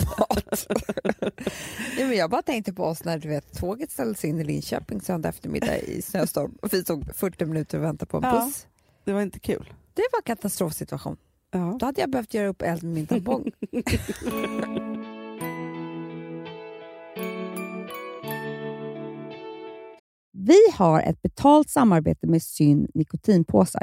[1.98, 5.00] ja, men jag bara tänkte på oss när du vet, tåget ställdes in i Linköping
[5.00, 8.44] söndag eftermiddag i snöstorm och vi stod 40 minuter och väntade på en Ja.
[8.44, 8.66] buss.
[9.04, 9.72] Det var inte kul.
[9.94, 11.16] Det var katastrofsituation.
[11.50, 11.76] Ja.
[11.80, 13.50] Då hade jag behövt göra upp eld med min tampong.
[20.32, 23.82] Vi har ett betalt samarbete med Syn nikotinpåsar.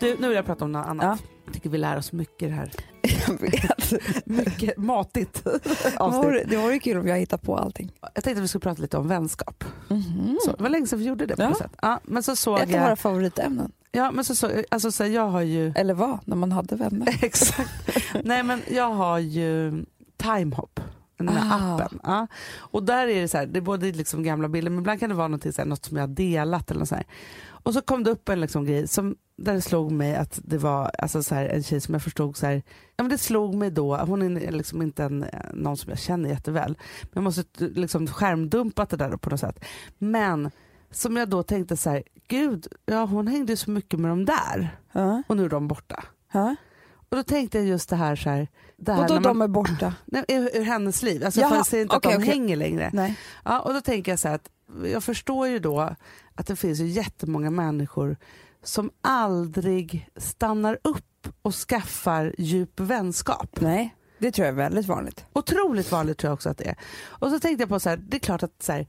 [0.00, 1.22] Du, nu vill jag prata om något annat.
[1.44, 2.70] Jag tycker vi lär oss mycket här.
[3.28, 3.92] Jag vet.
[4.26, 6.50] Mycket matigt Det avsnitt.
[6.50, 7.92] det vore kul om jag hittar på allting.
[8.00, 9.64] Jag tänkte att vi skulle prata lite om vänskap.
[9.88, 10.38] Mhm.
[10.44, 11.36] Så, det var länge sedan vi gjorde det.
[11.36, 11.54] På Ja.
[11.54, 11.72] sätt.
[11.82, 12.82] Ja, men så såg Ett av jag...
[12.82, 13.72] våra favoritämnen.
[13.92, 15.72] Ja, men så, så, alltså, så, jag har ju...
[15.76, 17.18] Eller vad, när man hade vänner.
[17.24, 17.70] Exakt.
[18.24, 19.84] Nej, men jag har ju
[20.16, 20.80] Timehop,
[21.18, 21.74] den här Ah.
[21.74, 21.98] appen.
[22.02, 22.26] Ja.
[22.58, 25.08] Och där är det så här, det är både liksom gamla bilder, men ibland kan
[25.08, 27.04] det vara något, så här, något som jag har delat eller något så här.
[27.62, 30.58] Och så kom det upp en liksom grej som, där det slog mig att det
[30.58, 32.62] var alltså så här, en tjej som jag förstod så här,
[32.96, 36.28] ja, men det slog mig då, hon är liksom inte en, någon som jag känner
[36.28, 39.64] jätteväl, men jag måste liksom skärmdumpat det där på något sätt.
[39.98, 40.50] Men
[40.90, 44.76] som jag då tänkte så här, gud, ja hon hängde så mycket med de där
[44.92, 45.22] Ja.
[45.26, 46.04] och nu är de borta.
[46.32, 46.56] Ja.
[47.10, 49.38] Och då tänkte jag just det här, så här det här Och då när de
[49.38, 49.94] man, är borta?
[50.04, 51.24] nej, ur, ur hennes liv.
[51.24, 52.38] Alltså, Jaha, jag säger inte okej, att de okej.
[52.38, 52.90] hänger längre.
[52.92, 53.18] Nej.
[53.44, 54.50] Ja, och då tänker jag så här att
[54.84, 55.94] jag förstår ju då
[56.34, 58.16] att det finns ju jättemånga människor
[58.62, 63.60] som aldrig stannar upp och skaffar djup vänskap.
[63.60, 65.24] Nej, det tror jag är väldigt vanligt.
[65.32, 66.76] Otroligt vanligt tror jag också att det är.
[67.04, 68.86] Och så tänkte jag på så här, det är klart att så här,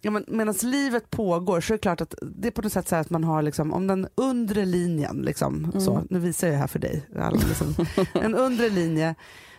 [0.00, 2.88] ja, men medan livet pågår så är det klart att det är på något sätt
[2.88, 5.80] så här att man har liksom, om den undre linjen, liksom, Mm.
[5.80, 7.74] så, nu visar jag här för dig, alla, liksom,
[8.22, 9.14] en undre linje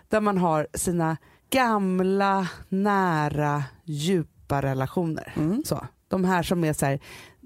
[0.08, 1.17] där man har sina
[1.50, 5.34] gamla, nära, djupa relationer.
[5.36, 5.63] Mm.
[5.65, 7.00] Så, de här som är så här,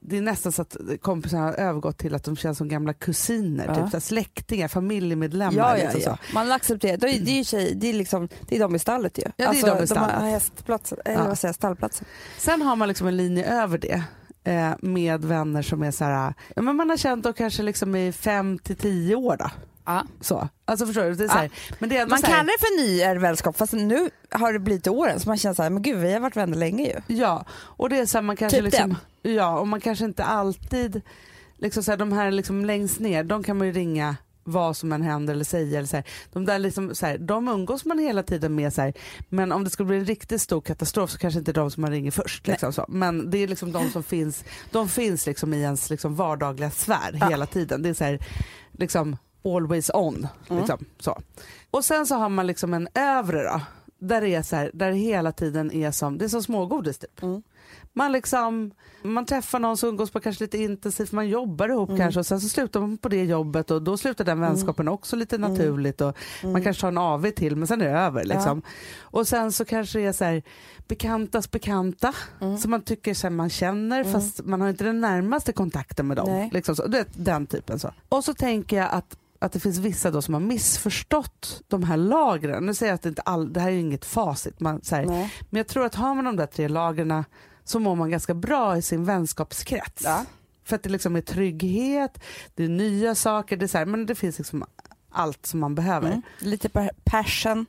[0.08, 3.66] det är nästan så att kompisarna har övergått till att de känns som gamla kusiner,
[3.68, 3.76] Ja.
[3.76, 5.54] typ, så släktingar, familjemedlemmar.
[5.58, 6.34] Ja, ja, liksom ja.
[6.34, 6.98] Man accepterar.
[6.98, 9.24] Det är, det är, tjej, det är, liksom, det är de i stallet ju.
[9.38, 10.16] det är alltså, de i stallet.
[10.16, 11.28] har hästplatsen, eller Ja.
[11.28, 12.06] vad säger jag, stallplatsen.
[12.38, 14.04] Sen har man liksom en linje över det
[14.52, 17.96] eh, med vänner som är så här, ja, men man har känt dem kanske liksom
[17.96, 19.50] i fem till tio år då.
[19.86, 20.04] Ja.
[20.22, 20.50] Så.
[20.66, 21.16] Alltså förstår du?
[21.16, 24.10] Det är här, men det är Man kallar det för ny är vänskap fast nu
[24.32, 26.58] har det blivit åren så man känner så här, men gud vi har varit vänner
[26.58, 27.16] länge ju.
[27.16, 30.24] Ja, och det är så här, man kanske Typ liksom, ja, och man kanske inte
[30.24, 31.02] alltid,
[31.58, 34.16] liksom så här, de här liksom längst ner, de kan man ju ringa
[34.48, 35.78] vad som än händer eller säga.
[35.78, 36.06] Eller så här.
[36.34, 38.94] De, där liksom, så här, de umgås man hela tiden med, så här,
[39.30, 41.92] men om det skulle bli en riktigt stor katastrof så kanske inte de som man
[41.92, 42.48] ringer först.
[42.48, 42.86] Liksom, så.
[42.90, 47.18] Men det är liksom de som finns, de finns liksom i ens liksom, vardagliga sfär
[47.22, 47.30] Ja.
[47.30, 47.82] hela tiden.
[47.82, 48.20] Det är så här,
[48.72, 50.28] liksom always on.
[50.50, 50.60] Mm.
[50.60, 51.22] Liksom, så.
[51.72, 53.62] Och sen så har man liksom en övre då,
[54.00, 56.98] där det är så här, där det hela tiden är som, det är som smågodis
[56.98, 57.22] typ.
[57.24, 57.44] Mm.
[57.98, 58.72] Man liksom,
[59.04, 62.00] man träffar någon som umgås på kanske lite intensivt, man jobbar ihop Mm.
[62.02, 65.16] kanske och sen så slutar man på det jobbet och då slutar den vänskapen också
[65.16, 65.52] lite Mm.
[65.52, 68.62] naturligt och man kanske tar en AV till men sen är det över liksom.
[69.00, 70.44] Och sen så kanske det är så här,
[70.88, 72.58] bekantas bekanta Mm.
[72.58, 76.18] som man tycker så här, man känner fast man har inte den närmaste kontakten med
[76.18, 76.50] dem.
[76.54, 76.88] Liksom så.
[76.88, 77.92] Du vet, den typen så.
[78.10, 81.98] Och så tänker jag att att det finns vissa då som har missförstått de här
[81.98, 82.66] lagren.
[82.66, 85.06] Nu säger jag att det, inte all, det här är inget facit, man, så här,
[85.06, 87.24] men jag tror att har man de där tre lagren
[87.64, 90.04] så mår man ganska bra i sin vänskapskrets.
[90.04, 90.26] Ja.
[90.64, 92.24] För att det liksom är trygghet,
[92.56, 94.66] det är nya saker, det är så här, men det finns liksom
[95.10, 96.08] allt som man behöver.
[96.08, 96.22] Mm.
[96.40, 96.70] Lite
[97.04, 97.66] passion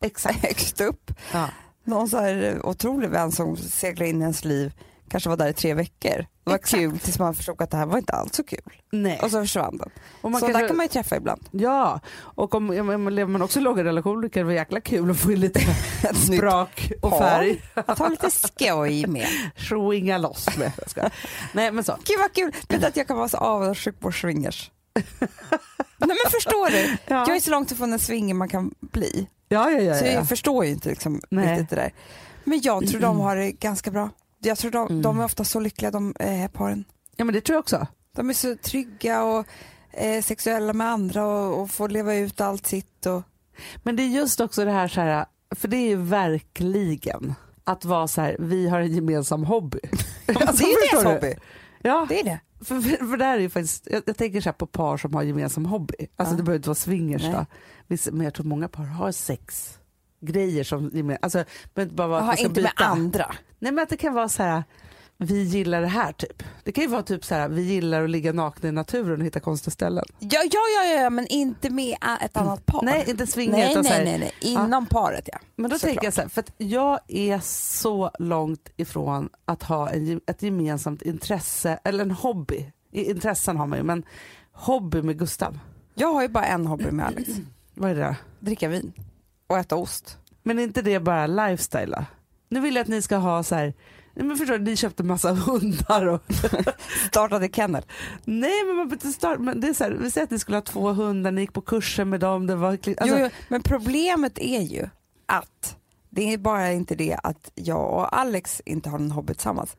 [0.00, 0.38] Exakt.
[0.42, 1.10] högst upp.
[1.32, 1.48] Ja.
[1.84, 4.72] Någon så här otrolig vän som seglar in i ens liv,
[5.14, 6.16] kanske var där i tre veckor.
[6.16, 6.80] Det var Exakt.
[6.80, 8.80] kul tills man förstod att det här var inte alls så kul.
[8.92, 9.18] Nej.
[9.22, 9.90] Och så försvann den.
[10.20, 11.48] Och man så kanske- där kan man ju träffa ibland.
[11.50, 15.10] Ja, och om, om, lever man också i låga relationer kan det vara jäkla kul
[15.10, 15.60] att få in lite
[16.14, 17.62] sprak och färg.
[17.74, 19.26] Att ha lite skoj med.
[19.56, 20.72] Swinga loss med.
[21.52, 21.96] Nej men så.
[22.04, 22.52] Gud vad kul!
[22.68, 24.70] Vet att jag kan vara så avundsjuk på swingers?
[25.98, 26.96] Nej men förstår du?
[27.06, 27.24] Ja.
[27.28, 29.28] Jag är så långt ifrån en swinger man kan bli.
[29.48, 30.10] Ja, ja, ja, Så ja.
[30.10, 31.52] jag förstår ju inte liksom Nej.
[31.52, 31.92] riktigt det där.
[32.44, 34.10] Men jag tror de har det ganska bra.
[34.44, 35.02] Jag tror de, Mm.
[35.02, 36.84] de är ofta så lyckliga de eh, paren.
[37.16, 37.86] ja men det tror jag också.
[38.16, 39.46] De är så trygga och
[39.92, 43.06] eh, sexuella med andra och, och får leva ut allt sitt.
[43.06, 43.22] Och,
[43.82, 45.26] Men det är just också det här, så här
[45.56, 49.78] för det är ju verkligen att vara så här, vi har en gemensam hobby.
[50.26, 51.26] Alltså, det är ju förstår deras du?
[51.26, 51.34] hobby.
[51.82, 52.40] Ja, Det är det.
[52.64, 55.14] för, för, för det är ju faktiskt, jag, jag tänker så här på par som
[55.14, 55.94] har gemensam hobby.
[56.16, 56.36] Alltså Ja.
[56.36, 57.32] det behöver inte vara swingers Nej.
[57.32, 57.46] då.
[57.86, 59.78] Vissa, men jag tror många par har sex
[60.20, 63.34] grejer som alltså det inte bara vara ska inte med andra.
[63.64, 64.64] Nej men att det kan vara så här,
[65.16, 66.42] vi gillar det här typ.
[66.64, 69.26] Det kan ju vara typ så här, vi gillar att ligga nakna i naturen och
[69.26, 70.04] hitta konstiga ställen.
[70.18, 72.82] Ja, ja, ja, ja, men inte med ett annat par.
[72.82, 74.32] Nej, inte svinga nej, så nej, nej, nej.
[74.40, 75.38] Inom paret ja.
[75.56, 75.90] Men då Såklart.
[75.90, 80.42] tänker jag så här, för att jag är så långt ifrån att ha en, ett
[80.42, 82.72] gemensamt intresse, eller en hobby.
[82.92, 84.04] Intressen har man ju, men
[84.52, 85.58] hobby med Gustav.
[85.94, 87.30] Jag har ju bara en hobby med Alex.
[87.74, 88.16] Vad är det?
[88.40, 88.92] Dricka vin
[89.46, 90.18] och äta ost.
[90.42, 92.04] Men är inte det bara lifestyle?
[92.54, 93.74] Nu vill jag att ni ska ha så här,
[94.14, 96.22] men förstår ni köpte massa hundar och
[97.06, 97.82] Startade kennel.
[98.24, 100.38] Nej men man behöver inte starta, men det är så här, vi säger att ni
[100.38, 103.28] skulle ha två hundar, ni gick på kurser med dem, det var alltså, jo, jo,
[103.48, 104.88] men problemet är ju
[105.26, 105.76] att
[106.10, 109.76] det är bara inte det att jag och Alex inte har någon hobby tillsammans.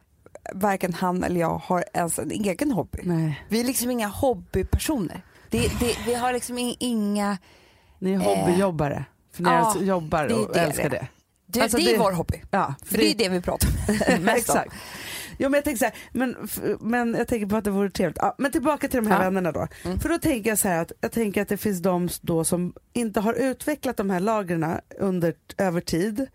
[0.53, 2.99] Varken han eller jag har ens en egen hobby.
[3.03, 5.21] Nej, Vi är liksom inga hobbypersoner.
[5.49, 7.37] Det, det, vi har liksom inga...
[7.99, 9.05] ni är hobbyjobbare.
[9.33, 11.07] För ni ja, jobbar och det älskar det.
[11.47, 11.59] Det.
[11.59, 12.41] Det, Alltså, det är det- vår hobby.
[12.51, 13.69] Ja, För det är det vi pratar
[14.17, 14.57] om mest om.
[15.37, 16.35] Jo, men jag tänker så här, men,
[16.79, 18.17] men jag tänker på att det vore trevligt.
[18.21, 19.23] Ja, men tillbaka till de här Ja.
[19.23, 19.67] vännerna då.
[19.83, 19.99] Mm.
[19.99, 22.73] För då tänker jag så här att jag tänker att det finns de då som
[22.93, 24.65] inte har utvecklat de här lagren
[24.99, 26.27] under över tid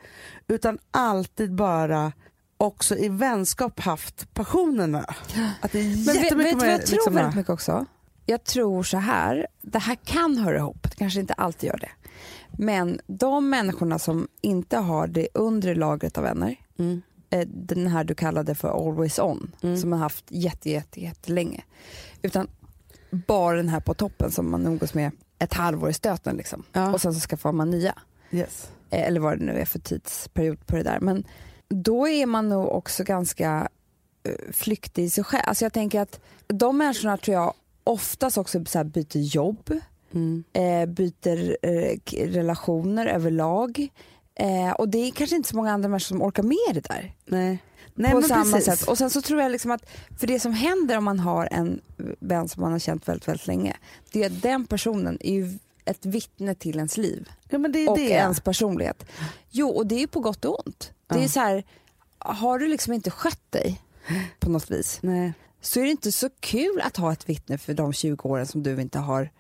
[0.48, 2.12] utan alltid bara
[2.56, 5.14] också i vänskap haft passionerna.
[5.60, 7.86] Att det är Men vet, vet du vad tror liksom, väldigt mycket också?
[8.26, 11.90] Jag tror så här, det här kan höra ihop, det kanske inte alltid gör det.
[12.58, 18.04] Men de människorna som inte har det undre lagret av vänner, mm, eh, den här
[18.04, 19.76] du kallade för always on, Mm.
[19.76, 21.64] som man haft jätte, jätte, jättelänge.
[22.22, 22.48] Utan
[23.10, 26.62] bara den här på toppen som man umgås med ett halvår i stöten liksom.
[26.72, 26.92] Ja.
[26.92, 27.94] Och sen så skaffar man nya.
[28.30, 28.70] yes.
[28.90, 31.00] Eh, eller vad det nu är för tidsperiod på det där.
[31.00, 31.24] Men
[31.68, 33.68] då är man nog också ganska
[34.22, 35.42] eh, flyktig i sig själv.
[35.46, 39.70] Alltså jag tänker att de människorna tror jag oftast också så byter jobb,
[40.14, 40.44] mm.
[40.52, 43.88] eh, byter eh, relationer överlag.
[44.34, 47.14] Eh, och det är kanske inte så många andra människor som orkar med det där.
[47.24, 47.58] Nej.
[47.94, 48.64] Nej, på samma precis.
[48.64, 48.88] sätt.
[48.88, 51.80] Och sen så tror jag liksom att, för det som händer om man har en
[52.20, 53.76] vän som man har känt väldigt, väldigt länge,
[54.12, 57.78] det är att den personen är ju ett vittne till ens liv Ja, men det
[57.78, 58.10] är och det.
[58.10, 59.04] ens personlighet.
[59.50, 60.92] Jo, och det är ju på gott och ont.
[61.06, 61.28] Det är Ja.
[61.28, 61.64] så här,
[62.18, 63.80] har du liksom inte skött dig
[64.38, 65.32] på något vis Nej.
[65.60, 68.62] så är det inte så kul att ha ett vittne för de 20 åren som
[68.62, 69.30] du inte har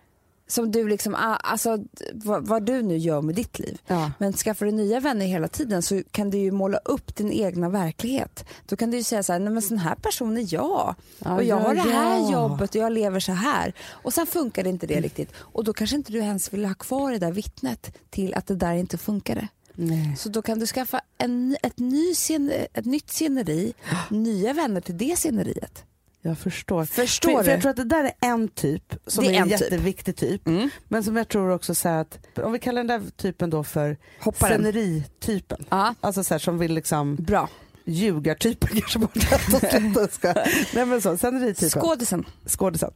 [0.50, 1.78] som du liksom, ah, alltså
[2.12, 3.78] vad, vad du nu gör med ditt liv.
[3.86, 4.12] Ja.
[4.18, 7.68] Men skaffar du nya vänner hela tiden så kan du ju måla upp din egna
[7.68, 8.44] verklighet.
[8.66, 10.94] Då kan du ju säga så här, nej men sån här person är jag.
[11.18, 13.74] Ja, och jag ja, har det här jobbet och jag lever så här.
[13.90, 15.32] Och sen funkar det inte det riktigt.
[15.36, 18.54] Och då kanske inte du ens vill ha kvar det där vittnet till att det
[18.54, 19.48] där inte funkade.
[19.74, 20.16] Nej.
[20.16, 22.14] Så då kan du skaffa en, ett, ny
[22.72, 23.74] ett nytt sceneri,
[24.10, 25.84] nya vänner till det sceneriet.
[26.22, 26.84] Jag förstår.
[26.84, 27.44] Förstår för, du?
[27.44, 29.60] för jag tror att det där är en typ som Det är en en typ.
[29.60, 30.46] jätteviktig typ.
[30.46, 30.70] Mm.
[30.88, 33.96] Men som jag tror också så att, om vi kallar den där typen då för
[34.20, 34.54] Hopparen.
[34.54, 35.64] sceneritypen.
[35.70, 37.48] Ja, Alltså så här, som vill liksom bra.
[37.84, 39.00] ljugartypen kanske
[39.70, 40.34] sluta ska.
[40.74, 41.80] Nej men så, sceneritypen.
[41.80, 42.24] Skådisen.
[42.46, 42.90] Skådisen.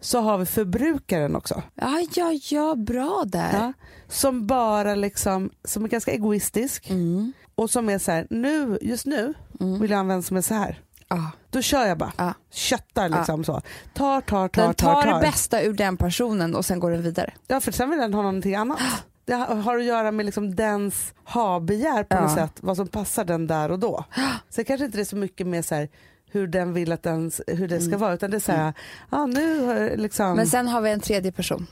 [0.00, 1.62] så har vi förbrukaren också.
[1.74, 3.52] Ja, ja, ja, bra där.
[3.52, 3.72] Ja.
[4.08, 7.32] Som bara liksom, som är ganska egoistisk Mm.
[7.54, 9.80] och som är så här, nu, just nu Mm.
[9.80, 10.80] vill jag använda som är så här.
[11.10, 11.30] Ja.
[11.50, 12.12] Då kör jag bara.
[12.16, 12.34] Ja.
[12.50, 13.60] Köttar liksom så.
[13.94, 15.14] Tar, tar, tar, Den tar, tar tar.
[15.14, 17.32] det bästa ur den personen och sen går den vidare.
[17.46, 18.78] Ja för sen vill den ha någonting annat.
[19.24, 23.46] Det har att göra med liksom dens ha-begär på något sätt, vad som passar den
[23.46, 24.04] där och då.
[24.48, 25.88] Sen kanske inte det är så mycket med så här,
[26.30, 28.72] hur den vill att den, hur det ska vara utan det är så här,
[29.10, 30.36] ja nu har liksom, Mm.
[30.36, 31.66] Men sen har vi en tredje person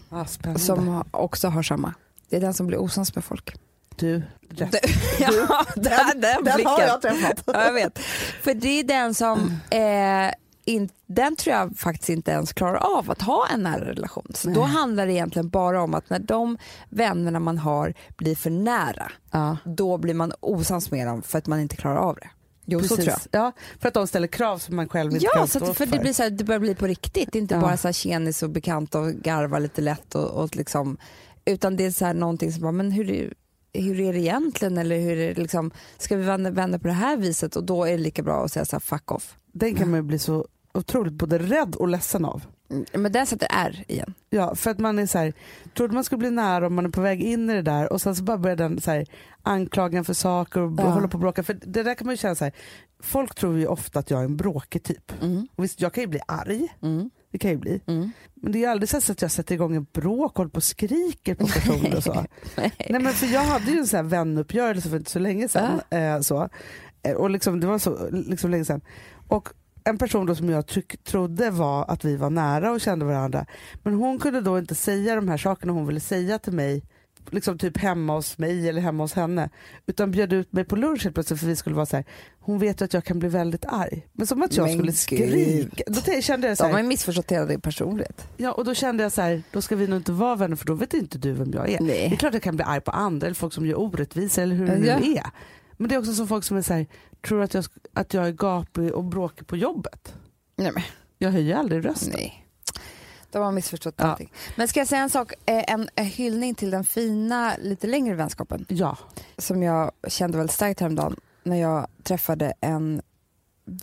[0.57, 1.95] som också har samma.
[2.29, 3.55] Det är den som blir osams med folk.
[3.99, 4.75] Du, rätt.
[5.21, 7.01] ja, den, den, blicken.
[7.03, 7.43] träffat.
[7.47, 7.99] Ja, jag vet.
[8.43, 10.31] För det är den som, eh,
[10.65, 14.27] in, den tror jag faktiskt inte ens klarar av att ha en nära relation.
[14.35, 18.51] Så då handlar det egentligen bara om att när de vännerna man har blir för
[18.51, 19.57] nära, Ja.
[19.65, 22.29] då blir man osams med dem för att man inte klarar av det.
[22.71, 23.19] Jo, så tror jag.
[23.31, 25.99] Ja, för att de ställer krav som man själv inte Ja, kan stå för det,
[25.99, 27.29] blir så här, det börjar bli på riktigt.
[27.33, 27.61] Det är inte Ja.
[27.61, 30.15] bara så här tjenis och bekant och garva lite lätt.
[30.15, 30.97] Och, och liksom,
[31.45, 33.35] utan det är så här någonting som bara, men hur,
[33.83, 34.79] hur är det egentligen?
[34.79, 37.57] Eller hur är det liksom, ska vi vända, vända på det här viset?
[37.57, 39.37] Och då är det lika bra att säga så här, fuck off.
[39.53, 42.43] Den kan man ju bli så otroligt både rädd och ledsen av.
[42.93, 44.15] Men den sätter R igen.
[44.31, 45.33] Ja, för att man är så här,
[45.77, 48.01] trodde man skulle bli nära om man är på väg in i det där och
[48.01, 49.07] sen så bara börjar den så här,
[49.43, 50.83] anklaga en för saker och Ja.
[50.83, 51.43] hålla på och bråka.
[51.43, 52.53] För det där kan man ju känna så här,
[53.03, 55.23] folk tror ju ofta att jag är en bråkig typ.
[55.23, 55.49] Mm.
[55.57, 57.11] Och visst, jag kan ju bli arg, Mm.
[57.31, 57.81] Det kan ju bli.
[57.87, 58.11] Mm.
[58.35, 60.63] Men det är aldrig så att jag sätter igång en bråk och håller på och
[60.65, 62.25] skriker på personer och så.
[62.57, 65.81] Nej men för jag hade ju en sån här vänuppgörelse för inte så länge sedan.
[65.91, 66.49] Eh, så.
[67.03, 68.81] Eh, Och liksom, det var så liksom länge sedan.
[69.29, 69.49] Och
[69.85, 73.47] en person då som jag tryck, trodde var att vi var nära och kände varandra.
[73.83, 76.83] Men hon kunde då inte säga de här sakerna hon ville säga till mig
[77.33, 79.51] liksom typ hemma hos mig eller hemma hos henne.
[79.87, 82.05] Utan bjöd ut mig på lunch helt plötsligt för vi skulle vara så här.
[82.41, 84.07] Hon vet ju att jag kan bli väldigt arg.
[84.13, 84.97] Men som att jag Men skulle gud.
[85.71, 85.83] skrika.
[85.87, 88.29] Då kände jag så De har här, ju missförstått hela din personlighet.
[88.37, 90.67] ja, och då kände jag så här, då ska vi nog inte vara vänner för
[90.67, 91.79] då vet inte du vem jag är.
[91.79, 92.17] Det är Nej.
[92.19, 94.87] klart jag kan bli arg på andra eller folk som gör orättvisor eller hur det
[94.87, 94.99] Ja.
[94.99, 95.31] nu är.
[95.77, 96.87] Men det är också som folk som är så här,
[97.27, 100.15] tror att jag, att jag är gapig och bråkig på jobbet.
[100.57, 100.83] Nej, men,
[101.19, 102.13] Jag höjer aldrig rösten.
[102.17, 102.45] nej.
[103.31, 104.05] De har missförstått Ja.
[104.05, 104.33] allting.
[104.57, 105.33] Men ska jag säga en sak?
[105.47, 108.67] Eh, En, en hyllning till den fina, lite längre vänskapen.
[108.69, 108.97] Ja.
[109.39, 113.03] som jag kände väldigt starkt häromdagen när jag träffade en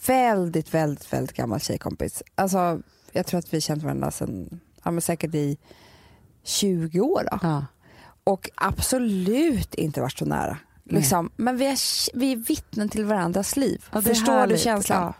[0.06, 2.24] väldigt, väldigt, väldigt gammal tjejkompis.
[2.36, 2.80] Alltså,
[3.12, 5.58] jag tror att vi känt varandra sedan, ja, men säkert i
[6.44, 7.28] 20 år.
[7.32, 7.40] Då.
[7.42, 7.66] ja.
[8.24, 10.58] Och absolut inte varit så nära.
[10.90, 11.30] Liksom.
[11.36, 11.78] Men vi är,
[12.18, 13.86] vi är vittnen till varandras liv.
[13.94, 14.60] Ja, Förstår du härligt.
[14.62, 15.14] känslan?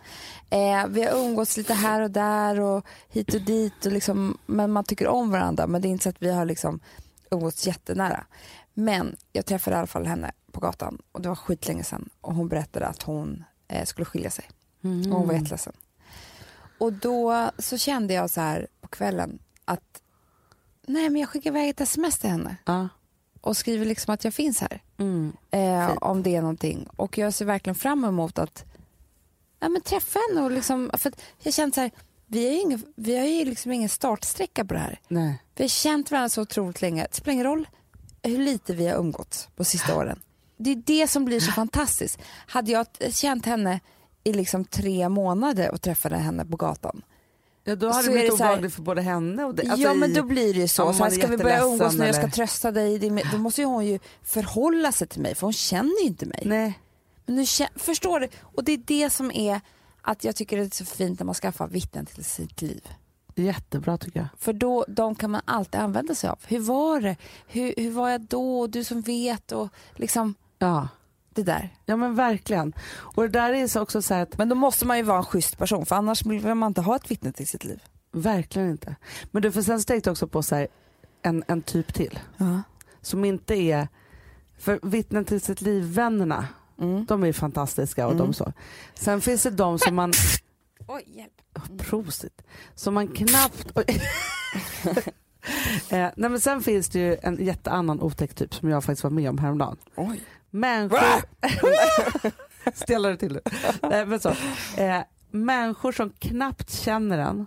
[0.50, 3.86] Eh, vi har umgåtts lite här och där och hit och dit.
[3.86, 5.66] Och liksom, men man tycker om varandra.
[5.66, 6.80] Men det är inte så att vi har liksom
[7.30, 8.24] umgåtts jättenära.
[8.74, 12.08] Men jag träffade i alla fall henne på gatan och det var skitlänge sedan.
[12.20, 14.44] Och hon berättade att hon eh, skulle skilja sig.
[14.84, 15.12] Mm.
[15.12, 15.72] Och hon var jätteledsen.
[16.78, 20.02] Och då så kände jag så här på kvällen att
[20.86, 22.88] nej men jag skickar iväg ett sms till henne Ja.
[23.40, 24.82] och skriver liksom att jag finns här.
[24.98, 25.32] Mm.
[25.50, 26.88] Eh, om det är någonting.
[26.96, 28.64] Och jag ser verkligen fram emot att
[29.66, 30.42] ja, men träffa henne.
[30.44, 31.12] Och liksom, för
[31.42, 31.90] jag känner så här,
[32.26, 35.00] vi har ju ingen, vi har ju liksom ingen startsträcka på det här.
[35.08, 35.42] Nej.
[35.54, 37.06] Vi har känt varandra så otroligt länge.
[37.10, 37.68] Det spelar ingen roll
[38.22, 40.20] hur lite vi har umgåtts på sista åren.
[40.56, 42.18] Det är det som blir så fantastiskt.
[42.46, 43.80] Hade jag känt henne
[44.24, 47.02] i liksom tre månader och träffade henne på gatan.
[47.64, 49.68] Ja, då hade Så det är blivit obehagligt för både henne och dig.
[49.68, 50.92] Alltså ja men då blir det ju så.
[50.92, 52.94] så här, är ska vi börja umgås jätteledsen när jag ska eller- trösta dig?
[52.94, 56.26] Är Då måste ju hon ju förhålla sig till mig för hon känner ju inte
[56.26, 56.42] mig.
[56.44, 56.78] Nej.
[57.26, 57.44] Men nu,
[57.76, 58.28] förstår du?
[58.40, 59.60] Och det är det som är
[60.02, 62.88] att jag tycker det är så fint när man skaffar vittnen till sitt liv.
[63.34, 64.28] Jättebra tycker jag.
[64.38, 66.38] För då, de kan man alltid använda sig av.
[66.46, 67.16] Hur var det?
[67.46, 68.66] Hur, hur var jag då?
[68.66, 70.88] Du som vet och liksom Ja.
[71.34, 71.76] det där.
[71.84, 72.72] ja men verkligen.
[72.88, 75.24] Och det där är så också så att Men då måste man ju vara en
[75.24, 77.82] schysst person för annars vill man inte ha ett vittne till sitt liv.
[78.12, 78.96] Verkligen inte.
[79.30, 80.68] Men du får sen jag också på så här,
[81.22, 82.18] en, en typ till.
[82.36, 82.62] Ja.
[83.00, 83.88] Som inte är,
[84.58, 86.48] för vittnen till sitt liv-vännerna,
[86.78, 87.04] Mm.
[87.04, 88.26] de är fantastiska och Mm.
[88.26, 88.52] de så.
[88.94, 90.12] Sen finns det de som man,
[90.88, 91.32] Oj, hjälp.
[91.54, 92.42] oh, prosit,
[92.74, 93.72] som man knappt,
[95.90, 99.10] eh, nej men sen finns det ju en jätteannan otäck typ som jag faktiskt var
[99.10, 99.76] med om häromdagen.
[99.96, 100.20] Oj.
[100.50, 100.98] Människor,
[102.74, 103.40] ställer det till nu.
[103.82, 104.28] Nej, men så.
[104.76, 105.00] Eh,
[105.30, 107.46] människor som knappt känner en,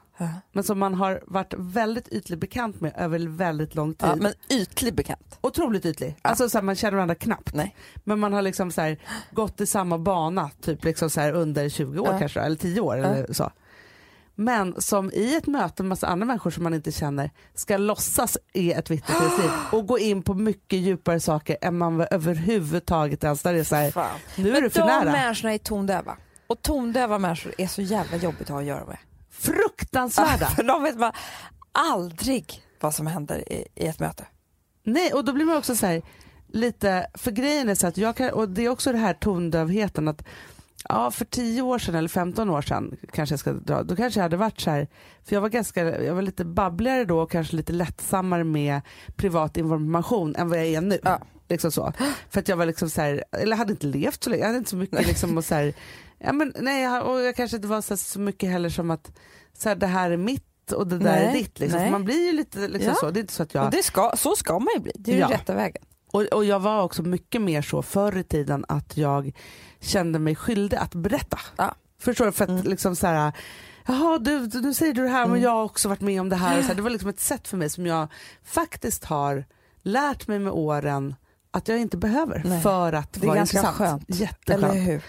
[0.52, 4.10] men som man har varit väldigt ytligt bekant med över väldigt lång tid.
[4.10, 5.38] Ja, men ytlig bekant.
[5.42, 6.16] Otroligt ytlig.
[6.24, 6.30] Ja.
[6.30, 7.54] Alltså så här, man känner varandra knappt.
[7.54, 7.76] Nej.
[8.04, 8.98] Men man har liksom så här,
[9.32, 12.20] gått i samma bana typ liksom så här, under 20 år Ja.
[12.20, 13.52] kanske, eller 10 år eller så.
[14.36, 18.38] Men som i ett möte med massa andra människor som man inte känner ska låtsas
[18.54, 23.42] är ett sitt liv och gå in på mycket djupare saker än man överhuvudtaget ens
[23.42, 23.94] där det är så här,
[24.36, 25.12] nu är Men du för de nära.
[25.12, 26.18] människorna är tondöva.
[26.50, 28.98] Och tondöva människor är så jävla jobbigt att ha att göra med.
[29.32, 30.46] Fruktansvärda.
[30.56, 31.14] För de vet bara
[31.72, 34.26] aldrig vad som händer i, i ett möte.
[34.84, 36.02] Nej, och då blir man också så här,
[36.48, 40.08] lite, för grejen är så att jag kan, och det är också det här tondövheten
[40.08, 40.24] att
[40.90, 44.20] Ja, för 10 år sedan eller 15 år sedan kanske jag ska dra, då kanske
[44.20, 44.88] jag hade varit så här,
[45.26, 48.82] för jag var ganska, jag var lite babbligare då och kanske lite lättsammare med
[49.16, 51.00] privat information än vad jag är nu.
[51.04, 51.20] Ja.
[51.50, 51.94] Liksom så.
[52.30, 54.58] För att jag var liksom så här, eller hade inte levt så länge, jag hade
[54.58, 55.74] inte så mycket liksom och så här,
[56.20, 59.12] ja men nej jag- och jag kanske inte var så, så mycket heller som att
[59.58, 61.60] så här, det här är mitt och det där Nej, är ditt.
[61.60, 61.92] Liksom.
[61.92, 62.96] man blir ju lite liksom Ja.
[62.96, 64.92] så, det är inte så att jag Och det ska, så ska man ju bli,
[64.96, 65.30] det är ju Ja.
[65.30, 65.84] rätta vägen.
[66.12, 69.32] och, och jag var också mycket mer så förr i tiden att jag
[69.80, 71.40] kände mig skyldig att berätta.
[71.58, 71.76] Ja.
[72.02, 72.32] Förstår du?
[72.32, 72.64] För att Mm.
[72.64, 73.32] liksom så här,
[73.88, 75.42] jaha du, du, nu säger du det här men Mm.
[75.42, 76.62] jag har också varit med om det här.
[76.62, 76.76] Så här.
[76.76, 78.08] Det var liksom ett sätt för mig som jag
[78.44, 79.46] faktiskt har
[79.84, 81.16] lärt mig med åren
[81.52, 82.62] att jag inte behöver Nej.
[82.62, 83.78] för att Det är vara ganska intressant.
[83.78, 84.04] skönt.
[84.20, 84.64] Jätteskönt.
[84.64, 85.02] Eller hur?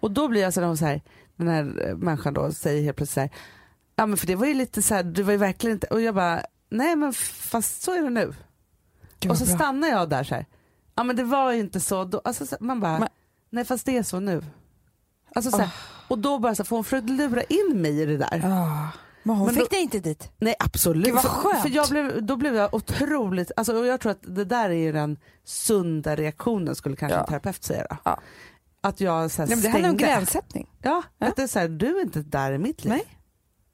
[0.00, 1.02] Och då blir jag så här, så här,
[1.36, 3.30] den här eh, människan då säger helt plötsligt så här,
[3.96, 6.00] ja men för det var ju lite så här, det var ju verkligen inte, och
[6.00, 8.34] jag bara, nej men fast så är det nu.
[9.20, 9.54] Gud, Och så bra.
[9.56, 10.46] stannar jag där så här.
[10.94, 12.20] Ja men det var ju inte så då.
[12.24, 13.08] Alltså, så- man bara, Men-
[13.50, 14.42] nej fast det är så nu.
[15.34, 15.70] Alltså, så här, Ah.
[16.08, 18.42] Och då bara så här, får hon försökt lura in mig i det där.
[18.44, 18.88] Ah.
[19.22, 20.30] Men hon Men fick då- dig inte dit.
[20.38, 21.04] Nej absolut.
[21.04, 21.62] Gud, vad skönt.
[21.62, 24.74] för jag blev, då blev jag otroligt, alltså, och jag tror att det där är
[24.74, 27.20] ju den sunda reaktionen skulle kanske Ja.
[27.20, 27.98] en terapeut säga.
[28.04, 28.20] Ja.
[28.88, 30.66] Att jag så här, Nej, men det handlar om gränssättning.
[30.82, 31.26] Ja, Ja.
[31.26, 32.92] att det är så här, du är inte där i mitt liv.
[32.92, 33.04] Nej.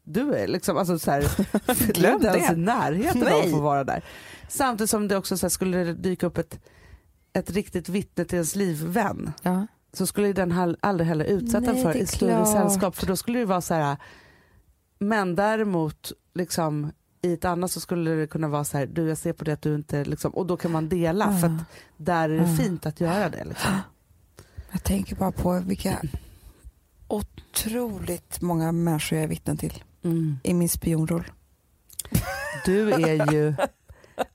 [0.06, 1.20] Du är liksom, alltså så här,
[1.94, 4.04] du är inte ens i närheten av att få vara där.
[4.48, 6.58] Samtidigt som det också så här, skulle dyka upp ett,
[7.32, 9.66] ett riktigt vittne till ens livvän Ja.
[9.92, 13.44] så skulle den aldrig heller utsätta Nej, för i större sällskap för då skulle det
[13.44, 13.96] vara så här
[14.98, 16.92] men däremot liksom
[17.22, 19.52] i ett annat så skulle det kunna vara så här du jag ser på det
[19.52, 21.52] att du inte liksom och då kan man dela för att
[21.96, 22.56] där är det Ah.
[22.56, 23.70] fint att göra det liksom.
[24.74, 26.02] Jag tänker bara på vilka
[27.08, 30.38] otroligt många människor jag är vittnen till Mm.
[30.42, 31.30] i min spionroll.
[32.64, 33.54] Du är ju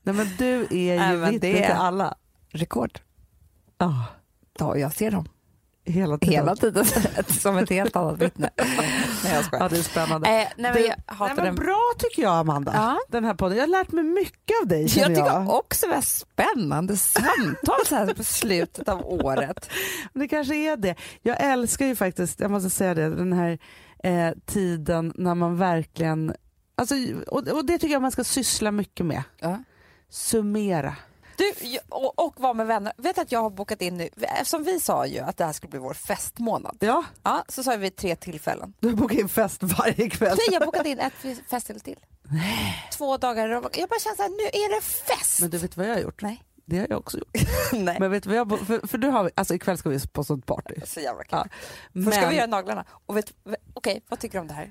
[0.02, 2.14] Nej men du är ju Nej, men vittne det- till alla.
[2.48, 3.00] Rekord.
[3.78, 4.04] Ja,
[4.58, 5.28] Ja, jag ser dem
[5.84, 6.34] hela tiden.
[6.34, 6.84] hela tiden
[7.40, 8.50] som ett helt annat vittne.
[9.24, 9.64] Nej, jag skojar.
[9.64, 10.28] Ja, det är spännande.
[10.28, 11.54] Eh, nej, men jag hatar Nej, men den.
[11.54, 12.98] bra tycker jag Amanda, Ja.
[13.08, 13.58] den här podden.
[13.58, 15.48] Jag har lärt mig mycket av dig Jag tycker jag.
[15.50, 19.70] också det var spännande samtal så här på slutet av året.
[20.14, 20.94] Det kanske är det.
[21.22, 23.58] Jag älskar ju faktiskt, jag måste säga det, den här
[24.04, 26.34] eh, tiden när man verkligen,
[26.74, 26.94] alltså,
[27.26, 29.22] och, och det tycker jag man ska syssla mycket med.
[29.40, 29.58] Ja.
[30.10, 30.96] Summera.
[31.40, 32.92] Du, och, och vara med vänner.
[32.96, 35.70] Vet att jag har bokat in nu, eftersom vi sa ju att det här skulle
[35.70, 36.76] bli vår festmånad.
[36.80, 38.74] Ja, Ja, så sa vi tre tillfällen.
[38.80, 40.36] du bokar in fest varje kväll.
[40.36, 41.98] Nej, jag har bokat in ett festival till.
[42.92, 43.48] Två dagar.
[43.48, 45.40] Jag bara känner så här, nu är det fest.
[45.40, 46.22] Men du vet vad jag har gjort?
[46.22, 46.42] Nej.
[46.64, 47.28] Det har jag också gjort.
[47.72, 47.96] Nej.
[48.00, 50.46] Men vet du vad jag, för, för du har, alltså ikväll ska vi på sånt
[50.46, 50.74] party.
[50.86, 51.28] Så jävla kul.
[51.32, 51.46] Ja.
[52.04, 52.84] Först ska Men- vi göra naglarna.
[53.06, 53.32] Och vet,
[53.74, 54.70] okej, vad tycker du om det här?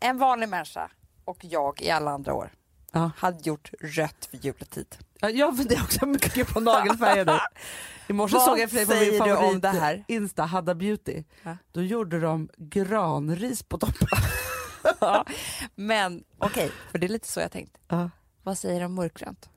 [0.00, 0.90] En vanlig människa
[1.24, 2.52] och jag i alla andra år
[2.92, 3.10] Ja.
[3.16, 4.96] hade gjort rött för juletid.
[5.20, 7.38] Ja, jag funderar också mycket på nagelfärger nu.
[8.08, 10.04] I morse såg jag för på min du om favorit det här?
[10.08, 11.24] Insta, Hadda Beauty.
[11.42, 11.56] Ja.
[11.72, 14.08] Då gjorde de granris på toppen.
[15.00, 15.24] Ja,
[15.74, 17.76] Men okej, för det är lite så jag tänkt.
[17.88, 18.10] Ja.
[18.42, 19.48] Vad säger om mörkgrönt?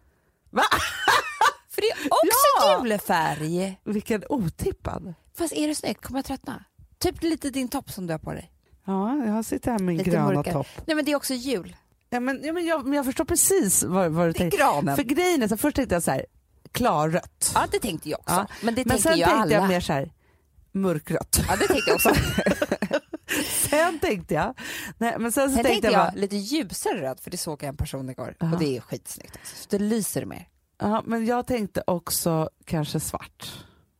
[0.49, 0.63] Va?
[1.69, 2.27] För det är också
[2.61, 2.79] Ja!
[2.83, 3.79] julefärg.
[3.83, 5.13] Vilken otippad.
[5.37, 6.01] Fast är det snyggt?
[6.05, 6.63] Kommer jag tröttna?
[6.97, 8.51] Typ lite din topp som du har på dig.
[8.85, 10.53] Ja, jag sitter här med min Lite gröna mörkare.
[10.53, 10.67] topp.
[10.85, 11.75] Nej men det är också jul.
[12.09, 14.95] Ja, men, ja, men, jag, men jag förstår precis vad, vad du granen.
[14.95, 16.25] För grejen är så först tänkte jag så här,
[16.71, 17.51] klarrött.
[17.55, 18.33] Ja det tänkte jag också.
[18.35, 19.51] Ja, Men det men sen ju tänkte alla.
[19.51, 20.13] jag mer så här,
[20.71, 21.39] mörkrött.
[21.47, 22.13] Ja det tänkte jag också.
[23.69, 24.53] Sen tänkte jag,
[24.97, 27.37] nej, men sen så Sen tänkte tänkte jag, jag bara, lite ljusare röd för det
[27.37, 28.53] såg jag en person igår Ja.
[28.53, 29.39] och det är skitsnyggt.
[29.43, 30.47] Så det lyser mer.
[30.79, 33.53] ja, men jag tänkte också kanske svart.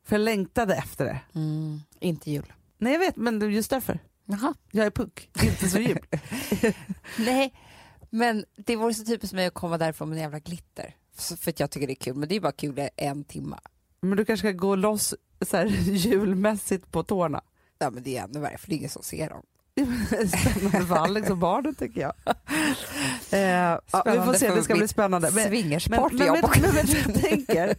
[0.07, 1.20] För jag längtade efter det.
[1.36, 1.82] Mm.
[1.99, 2.53] Inte jul.
[2.78, 3.99] Nej jag vet, men just därför.
[4.26, 4.53] Jaha.
[4.72, 6.05] Jag är punk, inte så jul.
[7.18, 7.53] Nej,
[8.10, 10.95] men det vore så typiskt mig att komma därifrån med en jävla glitter.
[11.18, 13.57] För att jag tycker det är kul, men det är bara kul i en timme.
[14.01, 17.41] men du kanske ska gå loss så här, julmässigt på tårna.
[17.80, 19.43] Ja men det är ännu värre för det är ingen som ser dem.
[20.28, 22.14] Spännande för Alex och barnen tycker jag.
[23.32, 25.28] Eh, ja, vi får se, det ska bli spännande.
[25.28, 27.76] Men, men, Swingersparty men, men vet du vad jag tänker?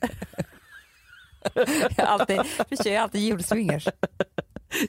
[1.96, 2.40] Jag alltid,
[2.82, 3.88] kör ju alltid julswingers.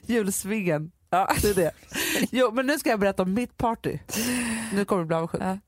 [0.06, 1.28] Julsvingen, Ja.
[1.42, 1.70] det är det.
[2.30, 3.98] Jo men nu ska jag berätta om mitt party.
[4.72, 5.42] Nu kommer du bli avundsjuk.
[5.42, 5.58] Ja.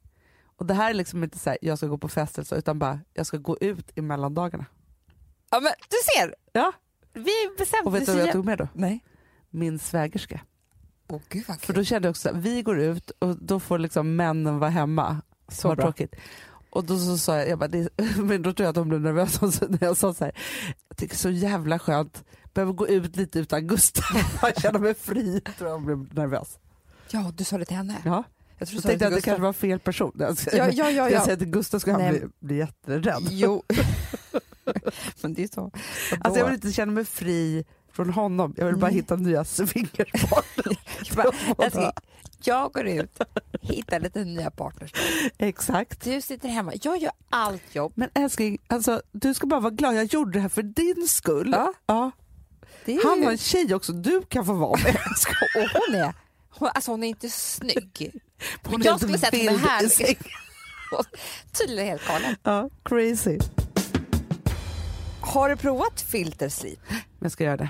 [0.56, 2.54] Och det här är liksom inte så här, jag ska gå på fest eller så,
[2.56, 4.66] utan bara jag ska gå ut i mellandagarna.
[5.50, 6.72] ja men du ser, Ja.
[7.12, 8.68] vi bestämde Och vet du vad jag tog med då?
[8.72, 9.04] Nej.
[9.50, 10.40] Min svägerska.
[11.08, 13.78] Åh gud vad För då kände jag också att vi går ut och då får
[13.78, 15.20] liksom männen vara hemma.
[15.48, 15.84] Så bra.
[15.84, 16.14] tråkigt.
[16.70, 19.00] Och då så sa jag, jag bara, det, men då tror jag att de blev
[19.00, 20.32] nervösa när jag sa så här,
[20.88, 22.24] jag tycker det är så jävla skönt,
[22.54, 24.04] behöver gå ut lite utan Gustav,
[24.42, 25.40] jag känner mig fri.
[25.58, 26.58] Tror jag blev nervös.
[27.10, 27.96] Ja, du sa det till henne.
[28.04, 28.24] Ja.
[28.58, 30.22] Jag tror Jag tänkte att det kanske var fel person.
[30.22, 31.24] Alltså, Ja, ja, ja, Jag ja.
[31.24, 33.28] säger till Gustav ska han bli, bli jätterädd.
[33.30, 33.62] Jo.
[35.22, 35.70] Men det är så.
[36.20, 38.54] Alltså jag vill inte känna mig fri från honom.
[38.56, 40.78] Jag vill bara hitta nya swingerpartner.
[41.16, 41.30] Bara,
[41.64, 41.90] älskling,
[42.44, 43.18] jag går ut,
[43.60, 44.92] hittar lite nya partners.
[45.38, 46.04] Exakt.
[46.04, 47.92] Du sitter hemma, jag gör allt jobb.
[47.96, 49.94] Men älskling, alltså, du ska bara vara glad.
[49.96, 51.50] Jag gjorde det här för din skull.
[51.52, 51.72] Ja.
[51.86, 52.10] Ja.
[52.84, 54.96] Är Han har en tjej också, du kan få vara med.
[55.56, 56.14] och hon är,
[56.50, 58.20] hon, alltså hon är inte snygg.
[58.64, 59.84] Hon är jag skulle sätta mig vild här.
[59.84, 60.16] i säng.
[61.52, 62.36] Tydligen helt galen.
[62.42, 63.38] Ja, crazy.
[65.20, 66.78] Har du provat filtersleep?
[66.90, 67.68] Men jag ska göra det.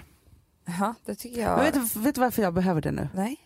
[0.80, 1.56] Ja, det tycker jag.
[1.58, 3.08] Men vet, vet du varför jag behöver det nu?
[3.14, 3.36] Nej.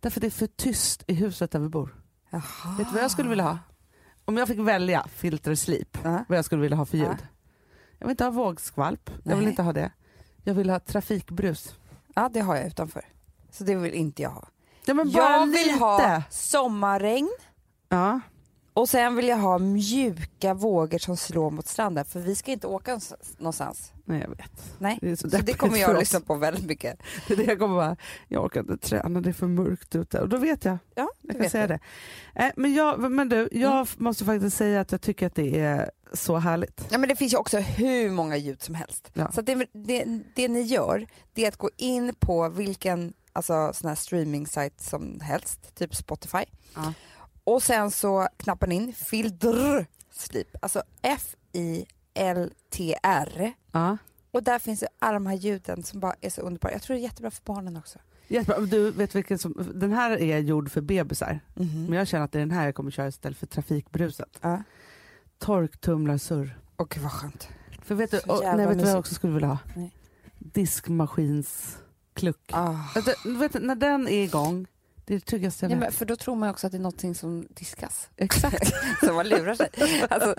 [0.00, 1.94] Därför det är för tyst i huset där vi bor.
[2.30, 2.42] Jaha.
[2.78, 3.58] Vet du vad jag skulle vilja ha?
[4.24, 6.24] Om jag fick välja filter sleep, Ja.
[6.28, 7.06] vad jag skulle vilja ha för ljud.
[7.06, 7.16] Ja.
[7.98, 9.50] Jag vill inte ha vågskvalp, jag vill Nej.
[9.50, 9.90] inte ha det.
[10.48, 11.74] Jag vill ha trafikbrus.
[12.14, 13.04] Ja, det har jag utanför.
[13.50, 14.48] Så det vill inte jag ha.
[14.84, 15.78] Ja, Jag vill lite.
[15.78, 17.28] ha sommarregn
[17.88, 18.20] Ja.
[18.78, 22.66] Och sen vill jag ha mjuka vågor som slår mot stranden för vi ska inte
[22.66, 23.00] åka
[23.38, 23.92] någonstans-.
[24.04, 24.74] Nej jag vet.
[24.78, 24.98] Nej.
[25.00, 25.98] Det så Så det kommer jag oss.
[26.00, 26.98] lyssna på väldigt mycket.
[27.28, 27.96] Det är det jag kommer bara,
[28.28, 30.20] jag orkar inte träna, det är för mörkt ute.
[30.20, 31.78] Och då vet jag, Ja, jag kan säga du.
[32.34, 32.44] det.
[32.44, 33.86] Eh, men, jag, men du, jag Mm.
[33.96, 36.86] måste faktiskt säga att jag tycker att det är så härligt.
[36.90, 39.10] Ja, men det finns ju också hur många ljud som helst.
[39.14, 39.32] Ja.
[39.32, 40.04] Så att det, det,
[40.34, 44.46] det ni gör det är att gå in på vilken alltså, sån här streaming
[44.80, 46.44] som helst, typ Spotify.
[46.74, 46.92] Ja.
[47.54, 50.82] Och sen så knappar ni in filter sleep, alltså
[52.18, 53.52] F-I-L-T-R.
[53.72, 53.96] Ja.
[54.30, 56.72] Och där finns det alla de här ljuden som bara är så underbara.
[56.72, 57.98] Jag tror det är jättebra för barnen också.
[58.28, 58.60] Jättebra.
[58.60, 61.84] Du vet vilken som, den här är gjord för bebisar, Mhm.
[61.88, 64.38] men jag känner att det är den här jag kommer köra istället för trafikbruset.
[64.40, 64.62] Ja.
[65.38, 66.58] Torktumlarsurr.
[66.90, 67.48] Gud vad skönt.
[67.82, 69.58] För vet du, och, nej, vet du vad jag också skulle vilja ha?
[69.76, 69.92] Nej.
[70.38, 72.50] Diskmaskinskluck.
[72.52, 72.74] Ah.
[72.94, 74.66] Vet du, vet när den är igång,
[75.08, 75.80] det är det tryggaste jag Ja, vet.
[75.80, 78.08] men för då tror man också att det är någonting som diskas.
[78.16, 78.72] Exakt.
[79.04, 79.68] så man lurar sig.
[80.10, 80.34] Alltså,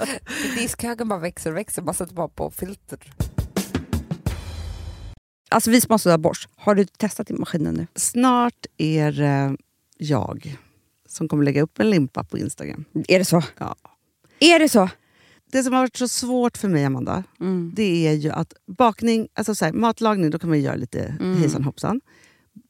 [0.58, 3.14] diskhögen bara växer och växer, man sätter bara på filter.
[5.52, 7.88] Alltså vi som har sådär borst, har du testat i maskinen nu?
[7.96, 9.58] Snart är det
[9.98, 10.58] jag
[11.08, 12.86] som kommer lägga upp en limpa på Instagram.
[13.08, 13.44] Är det så?
[13.58, 13.76] Ja.
[14.40, 14.90] Är det så?
[15.52, 17.72] Det som har varit så svårt för mig, Amanda, Mm.
[17.76, 21.16] det är ju att bakning, alltså så här, matlagning, då kan man ju göra lite
[21.20, 21.38] Mm.
[21.38, 22.02] hejsan hoppsan.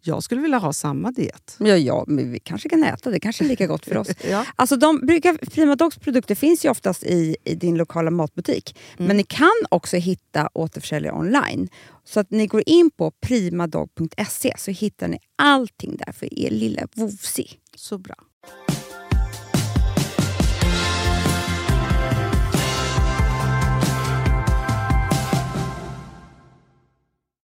[0.00, 1.56] Jag skulle vilja ha samma diet.
[1.58, 3.20] Ja, ja, men vi kanske kan äta det.
[3.20, 4.08] kanske är lika gott för oss.
[4.30, 4.44] Ja.
[4.56, 8.78] Alltså de brukar, Prima Dogs produkter finns ju oftast i, i din lokala matbutik.
[8.96, 11.68] Men ni kan också hitta återförsäljare online.
[12.04, 16.82] Så att ni går in på primadog.se så hittar ni allting där för er lilla
[16.94, 17.50] vovsi.
[17.76, 18.16] Så bra.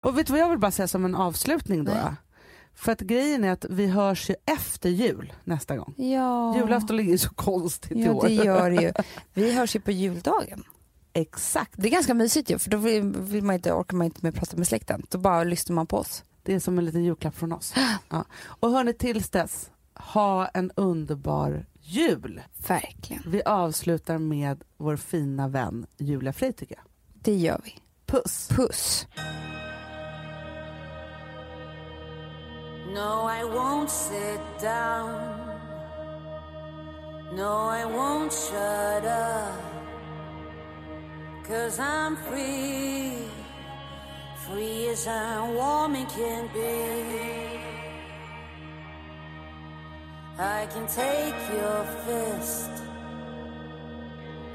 [0.06, 1.92] Och vet du vad jag vill bara säga som en avslutning då?
[2.76, 5.94] För att grejen är att vi hörs ju efter jul nästa gång.
[5.98, 8.28] Ja, Julafton ligger så konstigt i ja år.
[8.28, 8.92] det gör det ju.
[9.34, 10.64] Vi hörs ju på juldagen.
[11.14, 11.74] Exakt.
[11.76, 14.58] Det är ganska mysigt ju, för då vill, man inte, orkar man inte med prata
[14.58, 15.06] med släkten.
[15.10, 16.24] Då bara lyssnar man på oss.
[16.44, 17.74] Det är som en liten julklapp från oss.
[18.10, 18.26] Ja.
[18.46, 22.42] Och hörni, tills dess, ha en underbar jul.
[22.68, 23.24] Verkligen.
[23.28, 26.84] Vi avslutar med vår fina vän Julia Frey tycker jag.
[27.14, 27.76] Det gör vi.
[28.06, 28.48] Puss!
[28.50, 29.08] Puss.
[32.92, 35.44] No, I won't sit down.
[37.32, 39.60] No, I won't shut up.
[41.44, 43.28] Cause I'm free.
[44.48, 47.60] Free as a woman can be.
[50.38, 52.72] I can take your fist.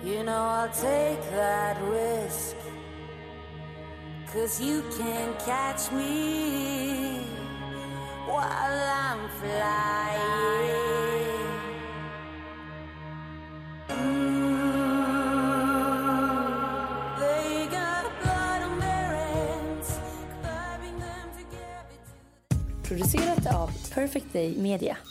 [0.05, 2.57] You know, I'll take that risk.
[4.33, 7.25] Cause you can catch me
[8.29, 10.69] while I'm flying.
[17.19, 19.89] They got blood on their hands,
[20.43, 20.81] them.
[22.83, 25.08] Producerat av Perfect Day Media.